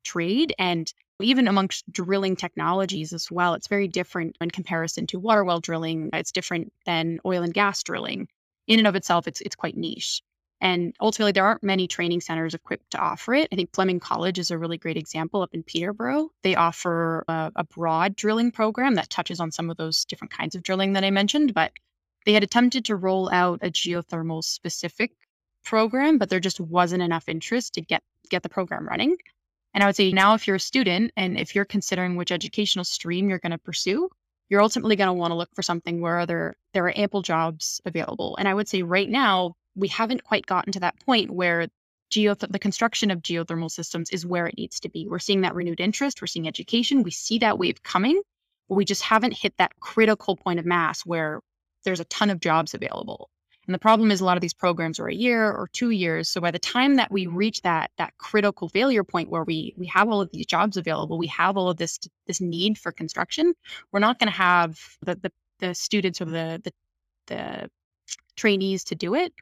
trade 0.04 0.52
and 0.58 0.92
even 1.24 1.48
amongst 1.48 1.90
drilling 1.90 2.36
technologies 2.36 3.12
as 3.12 3.30
well, 3.30 3.54
it's 3.54 3.68
very 3.68 3.88
different 3.88 4.36
in 4.40 4.50
comparison 4.50 5.06
to 5.08 5.20
water 5.20 5.44
well 5.44 5.60
drilling. 5.60 6.10
It's 6.12 6.32
different 6.32 6.72
than 6.86 7.20
oil 7.24 7.42
and 7.42 7.54
gas 7.54 7.82
drilling. 7.82 8.28
In 8.66 8.78
and 8.78 8.88
of 8.88 8.96
itself, 8.96 9.26
it's 9.28 9.40
it's 9.40 9.56
quite 9.56 9.76
niche. 9.76 10.22
And 10.60 10.94
ultimately, 11.00 11.32
there 11.32 11.44
aren't 11.44 11.64
many 11.64 11.88
training 11.88 12.20
centers 12.20 12.54
equipped 12.54 12.92
to 12.92 12.98
offer 12.98 13.34
it. 13.34 13.48
I 13.50 13.56
think 13.56 13.74
Fleming 13.74 13.98
College 13.98 14.38
is 14.38 14.52
a 14.52 14.58
really 14.58 14.78
great 14.78 14.96
example 14.96 15.42
up 15.42 15.54
in 15.54 15.64
Peterborough. 15.64 16.30
They 16.44 16.54
offer 16.54 17.24
a, 17.26 17.50
a 17.56 17.64
broad 17.64 18.14
drilling 18.14 18.52
program 18.52 18.94
that 18.94 19.10
touches 19.10 19.40
on 19.40 19.50
some 19.50 19.70
of 19.70 19.76
those 19.76 20.04
different 20.04 20.32
kinds 20.32 20.54
of 20.54 20.62
drilling 20.62 20.92
that 20.92 21.02
I 21.02 21.10
mentioned, 21.10 21.52
but 21.52 21.72
they 22.24 22.32
had 22.32 22.44
attempted 22.44 22.84
to 22.84 22.96
roll 22.96 23.28
out 23.32 23.58
a 23.62 23.70
geothermal 23.70 24.44
specific 24.44 25.12
program, 25.64 26.18
but 26.18 26.30
there 26.30 26.38
just 26.38 26.60
wasn't 26.60 27.02
enough 27.02 27.28
interest 27.28 27.74
to 27.74 27.80
get 27.80 28.02
get 28.30 28.44
the 28.44 28.48
program 28.48 28.86
running. 28.86 29.16
And 29.74 29.82
I 29.82 29.86
would 29.86 29.96
say 29.96 30.12
now, 30.12 30.34
if 30.34 30.46
you're 30.46 30.56
a 30.56 30.60
student 30.60 31.12
and 31.16 31.38
if 31.38 31.54
you're 31.54 31.64
considering 31.64 32.16
which 32.16 32.32
educational 32.32 32.84
stream 32.84 33.28
you're 33.28 33.38
going 33.38 33.52
to 33.52 33.58
pursue, 33.58 34.08
you're 34.48 34.60
ultimately 34.60 34.96
going 34.96 35.08
to 35.08 35.14
want 35.14 35.30
to 35.30 35.36
look 35.36 35.48
for 35.54 35.62
something 35.62 36.00
where 36.00 36.26
there, 36.26 36.54
there 36.74 36.84
are 36.84 36.98
ample 36.98 37.22
jobs 37.22 37.80
available. 37.86 38.36
And 38.38 38.46
I 38.46 38.54
would 38.54 38.68
say 38.68 38.82
right 38.82 39.08
now, 39.08 39.54
we 39.74 39.88
haven't 39.88 40.24
quite 40.24 40.46
gotten 40.46 40.72
to 40.72 40.80
that 40.80 41.00
point 41.00 41.30
where 41.30 41.68
geo 42.10 42.34
the 42.34 42.58
construction 42.58 43.10
of 43.10 43.22
geothermal 43.22 43.70
systems 43.70 44.10
is 44.10 44.26
where 44.26 44.46
it 44.46 44.58
needs 44.58 44.80
to 44.80 44.90
be. 44.90 45.08
We're 45.08 45.18
seeing 45.18 45.40
that 45.40 45.54
renewed 45.54 45.80
interest, 45.80 46.20
we're 46.20 46.26
seeing 46.26 46.46
education, 46.46 47.02
we 47.02 47.10
see 47.10 47.38
that 47.38 47.58
wave 47.58 47.82
coming, 47.82 48.20
but 48.68 48.74
we 48.74 48.84
just 48.84 49.02
haven't 49.02 49.32
hit 49.32 49.54
that 49.56 49.72
critical 49.80 50.36
point 50.36 50.58
of 50.58 50.66
mass 50.66 51.06
where 51.06 51.40
there's 51.84 52.00
a 52.00 52.04
ton 52.04 52.28
of 52.28 52.40
jobs 52.40 52.74
available. 52.74 53.30
And 53.72 53.74
the 53.74 53.78
problem 53.78 54.10
is 54.10 54.20
a 54.20 54.26
lot 54.26 54.36
of 54.36 54.42
these 54.42 54.52
programs 54.52 55.00
are 55.00 55.08
a 55.08 55.14
year 55.14 55.50
or 55.50 55.66
two 55.72 55.88
years. 55.88 56.28
So 56.28 56.42
by 56.42 56.50
the 56.50 56.58
time 56.58 56.96
that 56.96 57.10
we 57.10 57.24
mm-hmm. 57.24 57.36
reach 57.36 57.62
that 57.62 57.90
that 57.96 58.12
critical 58.18 58.68
failure 58.68 59.02
point 59.02 59.30
where 59.30 59.44
we 59.44 59.72
we 59.78 59.86
have 59.86 60.10
all 60.10 60.20
of 60.20 60.30
these 60.30 60.44
jobs 60.44 60.76
available, 60.76 61.16
we 61.16 61.28
have 61.28 61.56
all 61.56 61.70
of 61.70 61.78
this 61.78 61.98
this 62.26 62.38
need 62.38 62.76
for 62.76 62.92
construction, 62.92 63.54
we're 63.90 64.00
not 64.00 64.18
going 64.18 64.30
to 64.30 64.36
have 64.36 64.78
the, 65.00 65.14
the 65.14 65.32
the 65.60 65.74
students 65.74 66.20
or 66.20 66.26
the 66.26 66.60
the, 66.62 66.72
the 67.28 67.70
trainees 68.36 68.84
to 68.84 68.94
do 68.94 69.14
it. 69.14 69.32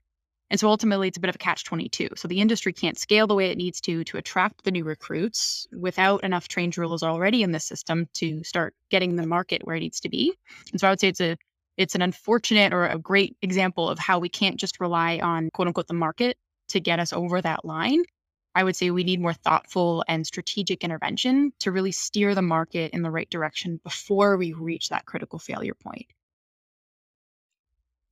And 0.48 0.60
so 0.60 0.68
ultimately, 0.68 1.08
it's 1.08 1.16
a 1.16 1.20
bit 1.20 1.28
of 1.28 1.34
a 1.34 1.38
catch 1.38 1.64
22. 1.64 2.10
So 2.14 2.28
the 2.28 2.40
industry 2.40 2.72
can't 2.72 2.98
scale 2.98 3.26
the 3.26 3.34
way 3.34 3.50
it 3.50 3.58
needs 3.58 3.80
to 3.80 4.04
to 4.04 4.16
attract 4.16 4.62
the 4.62 4.70
new 4.70 4.84
recruits 4.84 5.66
without 5.76 6.22
enough 6.22 6.46
trained 6.46 6.72
drillers 6.72 7.02
already 7.02 7.42
in 7.42 7.50
the 7.50 7.58
system 7.58 8.08
to 8.14 8.44
start 8.44 8.76
getting 8.90 9.16
the 9.16 9.26
market 9.26 9.62
where 9.64 9.74
it 9.74 9.80
needs 9.80 9.98
to 10.00 10.08
be. 10.08 10.36
And 10.70 10.80
so 10.80 10.86
I 10.86 10.90
would 10.90 11.00
say 11.00 11.08
it's 11.08 11.20
a 11.20 11.36
it's 11.80 11.94
an 11.94 12.02
unfortunate 12.02 12.74
or 12.74 12.86
a 12.86 12.98
great 12.98 13.38
example 13.40 13.88
of 13.88 13.98
how 13.98 14.18
we 14.18 14.28
can't 14.28 14.60
just 14.60 14.80
rely 14.80 15.18
on 15.22 15.48
quote 15.54 15.66
unquote 15.66 15.86
the 15.86 15.94
market 15.94 16.36
to 16.68 16.78
get 16.78 17.00
us 17.00 17.10
over 17.10 17.40
that 17.40 17.64
line. 17.64 18.02
I 18.54 18.64
would 18.64 18.76
say 18.76 18.90
we 18.90 19.02
need 19.02 19.18
more 19.18 19.32
thoughtful 19.32 20.04
and 20.06 20.26
strategic 20.26 20.84
intervention 20.84 21.54
to 21.60 21.72
really 21.72 21.92
steer 21.92 22.34
the 22.34 22.42
market 22.42 22.92
in 22.92 23.00
the 23.00 23.10
right 23.10 23.30
direction 23.30 23.80
before 23.82 24.36
we 24.36 24.52
reach 24.52 24.90
that 24.90 25.06
critical 25.06 25.38
failure 25.38 25.72
point. 25.72 26.04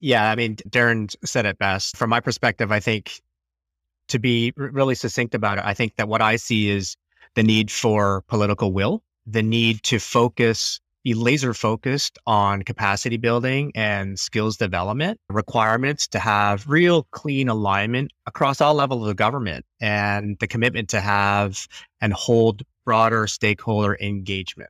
Yeah, 0.00 0.30
I 0.30 0.34
mean, 0.34 0.56
Darynne 0.56 1.14
said 1.26 1.44
it 1.44 1.58
best. 1.58 1.98
From 1.98 2.08
my 2.08 2.20
perspective, 2.20 2.72
I 2.72 2.80
think 2.80 3.20
to 4.08 4.18
be 4.18 4.54
really 4.56 4.94
succinct 4.94 5.34
about 5.34 5.58
it, 5.58 5.64
I 5.66 5.74
think 5.74 5.96
that 5.96 6.08
what 6.08 6.22
I 6.22 6.36
see 6.36 6.70
is 6.70 6.96
the 7.34 7.42
need 7.42 7.70
for 7.70 8.22
political 8.28 8.72
will, 8.72 9.02
the 9.26 9.42
need 9.42 9.82
to 9.82 9.98
focus, 9.98 10.80
be 11.08 11.14
laser 11.14 11.54
focused 11.54 12.18
on 12.26 12.62
capacity 12.62 13.16
building 13.16 13.72
and 13.74 14.18
skills 14.18 14.58
development, 14.58 15.18
requirements 15.30 16.06
to 16.06 16.18
have 16.18 16.68
real 16.68 17.04
clean 17.12 17.48
alignment 17.48 18.10
across 18.26 18.60
all 18.60 18.74
levels 18.74 19.08
of 19.08 19.16
government, 19.16 19.64
and 19.80 20.36
the 20.38 20.46
commitment 20.46 20.90
to 20.90 21.00
have 21.00 21.66
and 22.02 22.12
hold 22.12 22.62
broader 22.84 23.26
stakeholder 23.26 23.96
engagement. 24.02 24.68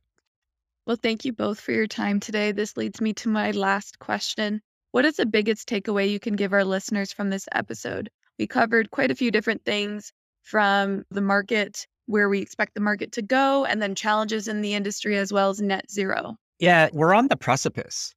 Well, 0.87 0.97
thank 1.03 1.25
you 1.25 1.33
both 1.33 1.61
for 1.61 1.73
your 1.73 1.89
time 1.89 2.21
today. 2.21 2.53
This 2.53 2.77
leads 2.77 3.01
me 3.01 3.15
to 3.15 3.29
my 3.29 3.51
last 3.51 3.99
question. 3.99 4.61
What 4.93 5.05
is 5.05 5.17
the 5.17 5.27
biggest 5.27 5.69
takeaway 5.69 6.09
you 6.09 6.21
can 6.21 6.37
give 6.37 6.53
our 6.53 6.65
listeners 6.65 7.13
from 7.13 7.31
this 7.31 7.49
episode? 7.51 8.11
We 8.39 8.47
covered 8.47 8.93
quite 8.93 9.11
a 9.11 9.17
few 9.17 9.33
different 9.33 9.65
things 9.65 10.13
from 10.45 11.05
the 11.11 11.21
market, 11.21 11.89
where 12.09 12.29
we 12.29 12.41
expect 12.41 12.75
the 12.75 12.81
market 12.81 13.13
to 13.13 13.23
go, 13.23 13.65
and 13.65 13.81
then 13.81 13.95
challenges 13.95 14.49
in 14.49 14.61
the 14.63 14.75
industry 14.75 15.17
as 15.17 15.33
well 15.33 15.51
as 15.51 15.61
net 15.61 15.91
zero. 15.91 16.37
Yeah, 16.59 16.89
we're 16.93 17.15
on 17.15 17.29
the 17.29 17.37
precipice. 17.37 18.15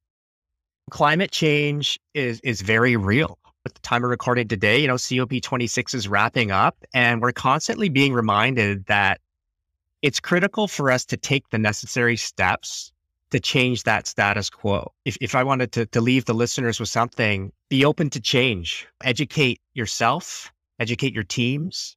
Climate 0.90 1.30
change 1.30 2.00
is 2.14 2.40
is 2.40 2.60
very 2.60 2.96
real. 2.96 3.38
At 3.64 3.74
the 3.74 3.80
time 3.80 4.02
of 4.02 4.10
recording 4.10 4.48
today, 4.48 4.80
you 4.80 4.88
know, 4.88 4.96
COP26 4.96 5.94
is 5.94 6.08
wrapping 6.08 6.50
up, 6.50 6.76
and 6.92 7.20
we're 7.20 7.32
constantly 7.32 7.88
being 7.88 8.12
reminded 8.12 8.86
that 8.86 9.20
it's 10.02 10.18
critical 10.18 10.66
for 10.66 10.90
us 10.90 11.04
to 11.06 11.16
take 11.16 11.48
the 11.50 11.58
necessary 11.58 12.16
steps 12.16 12.92
to 13.30 13.38
change 13.38 13.84
that 13.84 14.06
status 14.06 14.50
quo. 14.50 14.92
If, 15.04 15.16
if 15.20 15.34
I 15.34 15.44
wanted 15.44 15.72
to, 15.72 15.86
to 15.86 16.00
leave 16.00 16.24
the 16.24 16.34
listeners 16.34 16.80
with 16.80 16.88
something, 16.88 17.52
be 17.70 17.84
open 17.84 18.10
to 18.10 18.20
change, 18.20 18.86
educate 19.02 19.60
yourself, 19.74 20.52
educate 20.80 21.14
your 21.14 21.24
teams, 21.24 21.96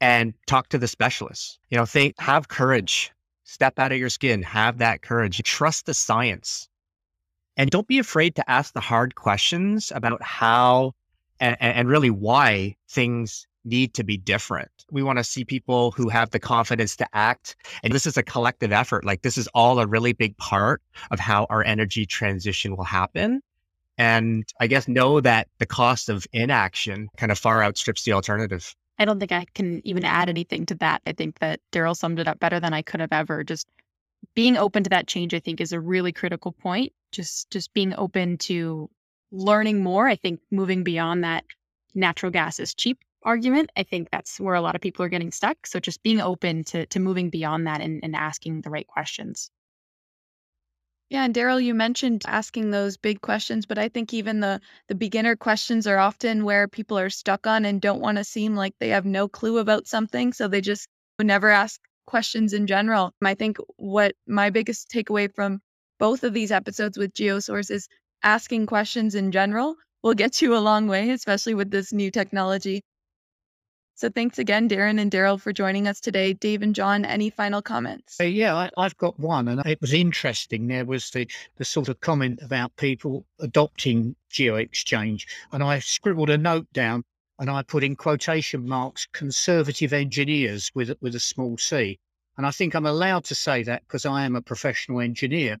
and 0.00 0.34
talk 0.46 0.68
to 0.68 0.78
the 0.78 0.88
specialists. 0.88 1.58
You 1.70 1.78
know, 1.78 1.86
think, 1.86 2.18
have 2.18 2.48
courage, 2.48 3.12
step 3.44 3.78
out 3.78 3.92
of 3.92 3.98
your 3.98 4.10
skin, 4.10 4.42
have 4.42 4.78
that 4.78 5.02
courage, 5.02 5.42
trust 5.42 5.86
the 5.86 5.94
science. 5.94 6.68
And 7.56 7.70
don't 7.70 7.88
be 7.88 7.98
afraid 7.98 8.36
to 8.36 8.50
ask 8.50 8.72
the 8.72 8.80
hard 8.80 9.16
questions 9.16 9.90
about 9.94 10.22
how 10.22 10.92
and, 11.40 11.56
and 11.60 11.88
really 11.88 12.10
why 12.10 12.76
things 12.88 13.46
need 13.64 13.94
to 13.94 14.04
be 14.04 14.16
different. 14.16 14.70
We 14.90 15.02
want 15.02 15.18
to 15.18 15.24
see 15.24 15.44
people 15.44 15.90
who 15.92 16.08
have 16.08 16.30
the 16.30 16.38
confidence 16.38 16.96
to 16.96 17.08
act. 17.12 17.56
And 17.82 17.92
this 17.92 18.06
is 18.06 18.16
a 18.16 18.22
collective 18.22 18.72
effort. 18.72 19.04
Like 19.04 19.22
this 19.22 19.36
is 19.36 19.48
all 19.48 19.78
a 19.78 19.86
really 19.86 20.12
big 20.12 20.36
part 20.38 20.80
of 21.10 21.20
how 21.20 21.46
our 21.50 21.62
energy 21.64 22.06
transition 22.06 22.76
will 22.76 22.84
happen. 22.84 23.42
And 23.98 24.48
I 24.60 24.68
guess 24.68 24.86
know 24.86 25.20
that 25.20 25.48
the 25.58 25.66
cost 25.66 26.08
of 26.08 26.26
inaction 26.32 27.08
kind 27.16 27.32
of 27.32 27.38
far 27.38 27.62
outstrips 27.62 28.04
the 28.04 28.12
alternative. 28.12 28.74
I 28.98 29.04
don't 29.04 29.20
think 29.20 29.32
I 29.32 29.46
can 29.54 29.80
even 29.86 30.04
add 30.04 30.28
anything 30.28 30.66
to 30.66 30.74
that. 30.76 31.02
I 31.06 31.12
think 31.12 31.38
that 31.38 31.60
Darryl 31.72 31.96
summed 31.96 32.18
it 32.18 32.28
up 32.28 32.40
better 32.40 32.60
than 32.60 32.74
I 32.74 32.82
could 32.82 33.00
have 33.00 33.12
ever. 33.12 33.44
Just 33.44 33.68
being 34.34 34.56
open 34.56 34.84
to 34.84 34.90
that 34.90 35.06
change, 35.06 35.34
I 35.34 35.40
think, 35.40 35.60
is 35.60 35.72
a 35.72 35.80
really 35.80 36.12
critical 36.12 36.52
point. 36.52 36.92
Just 37.12 37.50
just 37.50 37.72
being 37.74 37.94
open 37.96 38.38
to 38.38 38.90
learning 39.30 39.82
more. 39.82 40.08
I 40.08 40.16
think 40.16 40.40
moving 40.50 40.84
beyond 40.84 41.24
that 41.24 41.44
natural 41.94 42.32
gas 42.32 42.58
is 42.60 42.74
cheap 42.74 42.98
argument. 43.22 43.70
I 43.76 43.82
think 43.82 44.10
that's 44.10 44.40
where 44.40 44.54
a 44.54 44.60
lot 44.60 44.74
of 44.74 44.80
people 44.80 45.04
are 45.04 45.08
getting 45.08 45.32
stuck. 45.32 45.66
So 45.66 45.80
just 45.80 46.02
being 46.02 46.20
open 46.20 46.64
to 46.64 46.86
to 46.86 47.00
moving 47.00 47.30
beyond 47.30 47.66
that 47.66 47.80
and, 47.80 48.00
and 48.02 48.16
asking 48.16 48.62
the 48.62 48.70
right 48.70 48.86
questions. 48.86 49.50
Yeah, 51.10 51.24
and 51.24 51.34
Darryl, 51.34 51.62
you 51.62 51.74
mentioned 51.74 52.22
asking 52.26 52.70
those 52.70 52.96
big 52.96 53.20
questions, 53.20 53.66
but 53.66 53.76
I 53.78 53.88
think 53.90 54.14
even 54.14 54.40
the 54.40 54.58
the 54.88 54.94
beginner 54.94 55.36
questions 55.36 55.86
are 55.86 55.98
often 55.98 56.44
where 56.44 56.66
people 56.66 56.98
are 56.98 57.10
stuck 57.10 57.46
on 57.46 57.66
and 57.66 57.78
don't 57.80 58.00
want 58.00 58.16
to 58.16 58.24
seem 58.24 58.56
like 58.56 58.74
they 58.78 58.88
have 58.88 59.04
no 59.04 59.28
clue 59.28 59.58
about 59.58 59.86
something, 59.86 60.32
so 60.32 60.48
they 60.48 60.62
just 60.62 60.88
would 61.18 61.26
never 61.26 61.50
ask 61.50 61.78
questions 62.06 62.54
in 62.54 62.66
general. 62.66 63.12
I 63.22 63.34
think 63.34 63.58
what 63.76 64.14
my 64.26 64.48
biggest 64.48 64.90
takeaway 64.90 65.30
from 65.34 65.60
both 65.98 66.24
of 66.24 66.32
these 66.32 66.50
episodes 66.52 66.96
with 66.96 67.12
GeoSource 67.12 67.70
is 67.70 67.86
asking 68.22 68.64
questions 68.66 69.14
in 69.14 69.30
general 69.30 69.76
will 70.02 70.14
get 70.14 70.40
you 70.40 70.56
a 70.56 70.58
long 70.70 70.86
way, 70.88 71.10
especially 71.10 71.52
with 71.54 71.70
this 71.70 71.92
new 71.92 72.10
technology. 72.10 72.80
So 73.98 74.08
thanks 74.08 74.38
again, 74.38 74.68
Darynne 74.68 75.00
and 75.00 75.10
Darryl, 75.10 75.40
for 75.40 75.52
joining 75.52 75.88
us 75.88 75.98
today. 75.98 76.32
Dave 76.32 76.62
and 76.62 76.72
John, 76.72 77.04
any 77.04 77.30
final 77.30 77.60
comments? 77.60 78.20
Uh, 78.20 78.26
yeah, 78.26 78.54
I, 78.54 78.70
I've 78.78 78.96
got 78.96 79.18
one, 79.18 79.48
and 79.48 79.60
it 79.66 79.80
was 79.80 79.92
interesting. 79.92 80.68
There 80.68 80.84
was 80.84 81.10
the, 81.10 81.28
the 81.56 81.64
sort 81.64 81.88
of 81.88 82.00
comment 82.00 82.38
about 82.40 82.76
people 82.76 83.26
adopting 83.40 84.14
GeoExchange, 84.30 85.26
and 85.50 85.64
I 85.64 85.80
scribbled 85.80 86.30
a 86.30 86.38
note 86.38 86.72
down 86.72 87.02
and 87.40 87.50
I 87.50 87.64
put 87.64 87.82
in 87.82 87.96
quotation 87.96 88.68
marks 88.68 89.08
conservative 89.12 89.92
engineers 89.92 90.70
with 90.76 90.96
with 91.00 91.16
a 91.16 91.20
small 91.20 91.58
c. 91.58 91.98
And 92.36 92.46
I 92.46 92.52
think 92.52 92.76
I'm 92.76 92.86
allowed 92.86 93.24
to 93.24 93.34
say 93.34 93.64
that 93.64 93.82
because 93.82 94.06
I 94.06 94.24
am 94.24 94.36
a 94.36 94.42
professional 94.42 95.00
engineer. 95.00 95.58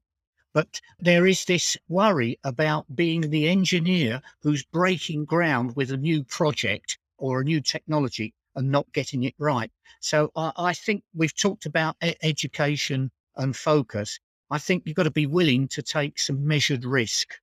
But 0.52 0.80
there 1.00 1.26
is 1.26 1.44
this 1.44 1.76
worry 1.88 2.38
about 2.44 2.94
being 2.94 3.30
the 3.30 3.48
engineer 3.48 4.22
who's 4.42 4.64
breaking 4.64 5.24
ground 5.24 5.74
with 5.74 5.90
a 5.90 5.96
new 5.96 6.22
project 6.22 6.98
or 7.18 7.40
a 7.40 7.44
new 7.44 7.60
technology 7.60 8.34
and 8.54 8.70
not 8.70 8.92
getting 8.92 9.24
it 9.24 9.34
right. 9.38 9.70
So 10.00 10.30
I, 10.34 10.52
I 10.56 10.72
think 10.72 11.02
we've 11.14 11.36
talked 11.36 11.66
about 11.66 11.96
e- 12.02 12.14
education 12.22 13.10
and 13.36 13.54
focus. 13.54 14.18
I 14.50 14.58
think 14.58 14.84
you've 14.86 14.96
got 14.96 15.04
to 15.04 15.10
be 15.10 15.26
willing 15.26 15.68
to 15.68 15.82
take 15.82 16.18
some 16.18 16.46
measured 16.46 16.84
risk. 16.84 17.34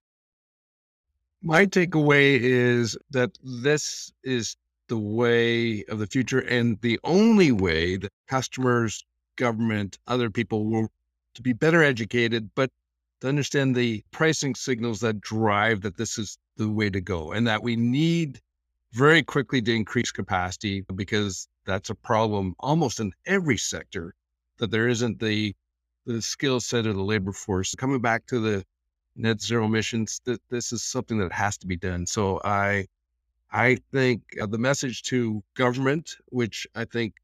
My 1.42 1.66
takeaway 1.66 2.40
is 2.40 2.98
that 3.12 3.38
this 3.44 4.12
is 4.24 4.58
the 4.88 4.98
way 4.98 5.84
of 5.86 6.00
the 6.00 6.08
future 6.08 6.40
and 6.40 6.80
the 6.82 7.00
only 7.04 7.52
way 7.52 7.98
that 7.98 8.12
customers, 8.28 9.06
government, 9.36 9.98
other 10.08 10.30
people 10.30 10.66
will 10.66 10.90
to 11.36 11.42
be 11.42 11.54
better 11.54 11.84
educated, 11.84 12.50
but 12.56 12.72
to 13.22 13.28
understand 13.28 13.76
the 13.76 14.04
pricing 14.12 14.56
signals 14.56 15.00
that 15.02 15.22
drive 15.22 15.82
that 15.82 15.98
this 15.98 16.18
is 16.18 16.38
the 16.58 16.70
way 16.70 16.90
to 16.90 17.02
go 17.02 17.32
and 17.32 17.48
that 17.48 17.62
we 17.62 17.76
need 17.76 18.42
very 18.96 19.22
quickly 19.22 19.62
to 19.62 19.76
increase 19.76 20.10
capacity 20.10 20.82
because 20.96 21.50
that's 21.66 21.90
a 21.90 21.96
problem 21.96 22.56
almost 22.60 23.02
in 23.02 23.12
every 23.26 23.58
sector 23.58 24.14
that 24.58 24.72
there 24.72 24.88
isn't 24.88 25.20
the 25.20 25.54
the 26.06 26.22
skill 26.22 26.62
set 26.62 26.86
of 26.86 26.96
the 26.96 27.04
labor 27.04 27.34
force. 27.34 27.76
Coming 27.76 28.00
back 28.00 28.26
to 28.28 28.40
the 28.40 28.64
net 29.18 29.42
zero 29.42 29.66
emissions, 29.66 30.22
th- 30.26 30.40
this 30.50 30.72
is 30.72 30.82
something 30.82 31.18
that 31.18 31.34
has 31.34 31.58
to 31.58 31.68
be 31.68 31.76
done. 31.76 32.06
So 32.06 32.40
I 32.46 32.86
I 33.52 33.80
think 33.92 34.22
uh, 34.42 34.46
the 34.46 34.58
message 34.58 35.04
to 35.04 35.44
government, 35.56 36.16
which 36.28 36.66
I 36.76 36.86
think 36.86 37.16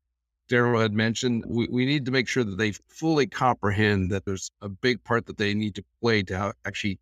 Darryl 0.49 0.81
had 0.81 0.93
mentioned, 0.93 1.45
we, 1.47 1.67
we 1.71 1.85
need 1.85 2.05
to 2.05 2.11
make 2.11 2.27
sure 2.27 2.43
that 2.43 2.57
they 2.57 2.73
fully 2.89 3.27
comprehend 3.27 4.11
that 4.11 4.25
there's 4.25 4.51
a 4.61 4.67
big 4.67 5.01
part 5.05 5.25
that 5.27 5.37
they 5.37 5.53
need 5.53 5.75
to 5.75 5.85
play 6.01 6.23
to 6.23 6.53
actually 6.65 6.99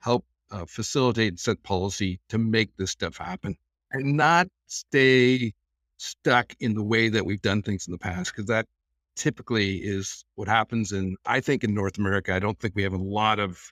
help 0.00 0.26
uh, 0.50 0.66
facilitate 0.66 1.28
and 1.28 1.40
set 1.40 1.62
policy 1.62 2.20
to 2.28 2.36
make 2.36 2.76
this 2.76 2.90
stuff 2.90 3.16
happen 3.16 3.56
and 3.92 4.16
not 4.16 4.48
stay 4.66 5.52
stuck 5.96 6.54
in 6.60 6.74
the 6.74 6.82
way 6.82 7.08
that 7.08 7.24
we've 7.26 7.42
done 7.42 7.62
things 7.62 7.86
in 7.86 7.92
the 7.92 7.98
past, 7.98 8.32
because 8.32 8.46
that 8.46 8.66
typically 9.16 9.76
is 9.76 10.24
what 10.36 10.48
happens. 10.48 10.92
And 10.92 11.16
I 11.26 11.40
think 11.40 11.64
in 11.64 11.74
North 11.74 11.98
America, 11.98 12.34
I 12.34 12.38
don't 12.38 12.58
think 12.58 12.74
we 12.74 12.82
have 12.84 12.94
a 12.94 12.98
lot 12.98 13.38
of 13.38 13.70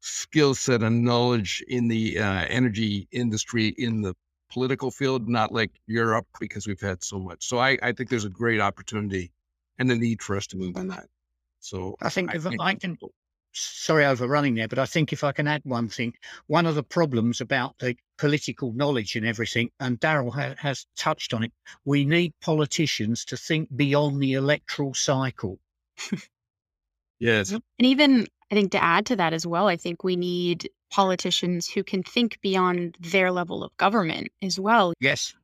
skill 0.00 0.54
set 0.54 0.82
and 0.82 1.04
knowledge 1.04 1.64
in 1.68 1.88
the 1.88 2.18
uh, 2.18 2.44
energy 2.48 3.08
industry 3.12 3.68
in 3.78 4.02
the 4.02 4.14
political 4.50 4.90
field, 4.90 5.28
not 5.28 5.52
like 5.52 5.70
Europe, 5.86 6.26
because 6.38 6.66
we've 6.66 6.80
had 6.80 7.02
so 7.02 7.18
much. 7.18 7.46
So 7.46 7.58
I, 7.58 7.78
I 7.82 7.92
think 7.92 8.10
there's 8.10 8.24
a 8.24 8.30
great 8.30 8.60
opportunity 8.60 9.32
and 9.78 9.88
the 9.88 9.94
need 9.94 10.20
for 10.20 10.36
us 10.36 10.46
to 10.48 10.56
move 10.56 10.76
on 10.76 10.88
that. 10.88 11.06
So 11.60 11.96
I 12.02 12.10
think 12.10 12.32
I, 12.32 12.34
if 12.34 12.46
I 12.60 12.74
can 12.74 12.98
sorry 13.52 14.04
overrunning 14.04 14.54
there, 14.54 14.68
but 14.68 14.78
I 14.78 14.86
think 14.86 15.12
if 15.12 15.24
I 15.24 15.32
can 15.32 15.46
add 15.46 15.62
one 15.64 15.88
thing, 15.88 16.14
one 16.46 16.66
of 16.66 16.74
the 16.74 16.82
problems 16.82 17.40
about 17.40 17.78
the 17.78 17.96
political 18.18 18.72
knowledge 18.72 19.16
and 19.16 19.26
everything, 19.26 19.70
and 19.80 20.00
Darryl 20.00 20.32
ha- 20.32 20.54
has 20.58 20.86
touched 20.96 21.34
on 21.34 21.44
it, 21.44 21.52
we 21.84 22.04
need 22.04 22.32
politicians 22.40 23.24
to 23.26 23.36
think 23.36 23.68
beyond 23.74 24.22
the 24.22 24.34
electoral 24.34 24.94
cycle. 24.94 25.58
yes. 27.18 27.50
And 27.50 27.62
even 27.78 28.26
I 28.50 28.54
think 28.54 28.72
to 28.72 28.82
add 28.82 29.06
to 29.06 29.16
that 29.16 29.32
as 29.32 29.46
well, 29.46 29.68
I 29.68 29.76
think 29.76 30.04
we 30.04 30.16
need 30.16 30.68
politicians 30.90 31.66
who 31.68 31.82
can 31.82 32.02
think 32.02 32.38
beyond 32.42 32.96
their 33.00 33.32
level 33.32 33.64
of 33.64 33.76
government 33.78 34.28
as 34.42 34.60
well. 34.60 34.92
Yes. 35.00 35.34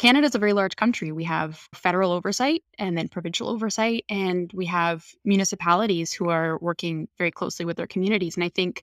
Canada 0.00 0.26
is 0.26 0.34
a 0.34 0.38
very 0.38 0.54
large 0.54 0.76
country. 0.76 1.12
We 1.12 1.24
have 1.24 1.68
federal 1.74 2.12
oversight 2.12 2.62
and 2.78 2.96
then 2.96 3.08
provincial 3.08 3.50
oversight, 3.50 4.06
and 4.08 4.50
we 4.54 4.64
have 4.64 5.04
municipalities 5.26 6.10
who 6.10 6.30
are 6.30 6.56
working 6.58 7.06
very 7.18 7.30
closely 7.30 7.66
with 7.66 7.76
their 7.76 7.86
communities. 7.86 8.34
And 8.34 8.42
I 8.42 8.48
think 8.48 8.82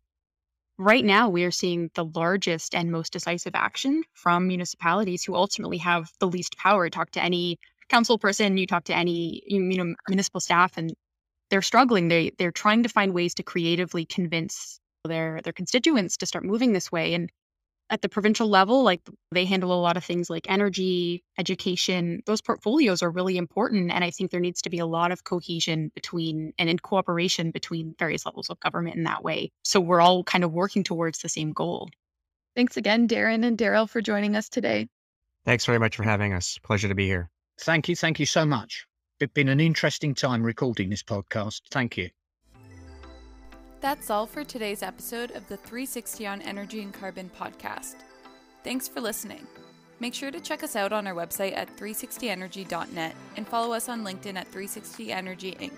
right 0.78 1.04
now 1.04 1.28
we 1.28 1.44
are 1.44 1.50
seeing 1.50 1.90
the 1.96 2.06
largest 2.06 2.76
and 2.76 2.92
most 2.92 3.14
decisive 3.14 3.56
action 3.56 4.04
from 4.14 4.48
municipalities 4.48 5.24
who 5.24 5.34
ultimately 5.34 5.80
have 5.80 6.08
the 6.20 6.28
least 6.28 6.56
power. 6.56 6.88
Talk 6.88 7.10
to 7.14 7.24
any 7.24 7.58
council 7.90 8.20
person, 8.20 8.56
you 8.56 8.68
talk 8.68 8.84
to 8.84 8.96
any 8.96 9.42
you 9.48 9.60
know, 9.60 9.96
municipal 10.08 10.40
staff, 10.40 10.78
and 10.78 10.94
they're 11.50 11.64
struggling. 11.64 12.10
They 12.10 12.30
they're 12.38 12.52
trying 12.52 12.84
to 12.84 12.90
find 12.90 13.12
ways 13.12 13.34
to 13.34 13.44
creatively 13.44 14.06
convince 14.06 14.80
their 15.04 15.42
their 15.44 15.54
constituents 15.54 16.18
to 16.18 16.28
start 16.28 16.46
moving 16.46 16.74
this 16.74 16.92
way. 16.92 17.16
And 17.16 17.32
at 17.90 18.02
the 18.02 18.10
provincial 18.10 18.48
level, 18.48 18.84
like 18.84 19.02
they 19.32 19.46
handle 19.46 19.74
a 19.74 19.80
lot 19.80 19.98
of 19.98 20.04
things 20.04 20.30
like 20.30 20.50
energy, 20.50 21.24
education. 21.38 22.22
Those 22.26 22.42
portfolios 22.42 23.02
are 23.02 23.10
really 23.10 23.38
important. 23.38 23.92
And 23.92 24.04
I 24.04 24.12
think 24.12 24.32
there 24.32 24.40
needs 24.40 24.62
to 24.64 24.70
be 24.70 24.80
a 24.80 24.86
lot 24.86 25.12
of 25.12 25.24
cohesion 25.24 25.92
between 25.96 26.54
and 26.58 26.70
in 26.70 26.80
cooperation 26.80 27.52
between 27.52 27.96
various 27.98 28.26
levels 28.26 28.50
of 28.50 28.60
government 28.60 28.98
in 28.98 29.04
that 29.04 29.24
way. 29.24 29.52
So 29.64 29.80
we're 29.80 30.02
all 30.02 30.24
kind 30.24 30.44
of 30.44 30.52
working 30.52 30.84
towards 30.84 31.20
the 31.20 31.30
same 31.30 31.54
goal. 31.54 31.90
Thanks 32.56 32.76
again, 32.76 33.08
Darynne 33.08 33.46
and 33.46 33.58
Darryl, 33.58 33.90
for 33.90 34.02
joining 34.02 34.36
us 34.36 34.50
today. 34.50 34.88
Thanks 35.46 35.66
very 35.66 35.80
much 35.80 35.96
for 35.96 36.04
having 36.04 36.34
us. 36.34 36.58
Pleasure 36.64 36.88
to 36.88 36.96
be 36.96 37.06
here. 37.06 37.30
Thank 37.60 37.88
you. 37.88 37.96
Thank 37.96 38.20
you 38.20 38.26
so 38.26 38.46
much. 38.46 38.86
It's 39.20 39.34
been 39.34 39.48
an 39.48 39.60
interesting 39.60 40.14
time 40.14 40.44
recording 40.44 40.90
this 40.90 41.04
podcast. 41.04 41.62
Thank 41.72 41.98
you. 41.98 42.10
That's 43.80 44.10
all 44.10 44.26
for 44.26 44.44
today's 44.44 44.82
episode 44.82 45.32
of 45.32 45.48
the 45.48 45.58
360 45.58 46.26
on 46.26 46.42
Energy 46.42 46.82
and 46.82 46.92
Carbon 46.92 47.30
podcast. 47.40 47.98
Thanks 48.64 48.88
for 48.88 49.02
listening. 49.02 49.46
Make 50.00 50.16
sure 50.16 50.32
to 50.32 50.40
check 50.40 50.64
us 50.64 50.76
out 50.76 50.92
on 50.92 51.06
our 51.06 51.14
website 51.14 51.56
at 51.56 51.76
360energy.net 51.78 53.16
and 53.36 53.48
follow 53.48 53.74
us 53.74 53.88
on 53.88 54.04
LinkedIn 54.04 54.36
at 54.36 54.48
360 54.48 55.12
Energy 55.12 55.52
Inc. 55.60 55.74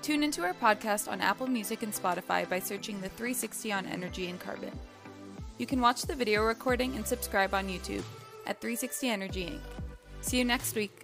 Tune 0.00 0.22
into 0.22 0.42
our 0.44 0.54
podcast 0.54 1.10
on 1.10 1.20
Apple 1.20 1.46
Music 1.46 1.82
and 1.82 1.92
Spotify 1.92 2.48
by 2.48 2.58
searching 2.58 3.00
the 3.00 3.10
360 3.10 3.72
on 3.72 3.86
Energy 3.86 4.28
and 4.28 4.40
Carbon. 4.40 4.72
You 5.58 5.66
can 5.66 5.82
watch 5.82 6.02
the 6.02 6.14
video 6.14 6.42
recording 6.42 6.96
and 6.96 7.06
subscribe 7.06 7.52
on 7.52 7.68
YouTube 7.68 8.04
at 8.46 8.60
360 8.62 9.08
Energy 9.08 9.44
Inc. 9.46 9.60
See 10.22 10.38
you 10.38 10.44
next 10.44 10.74
week. 10.74 11.03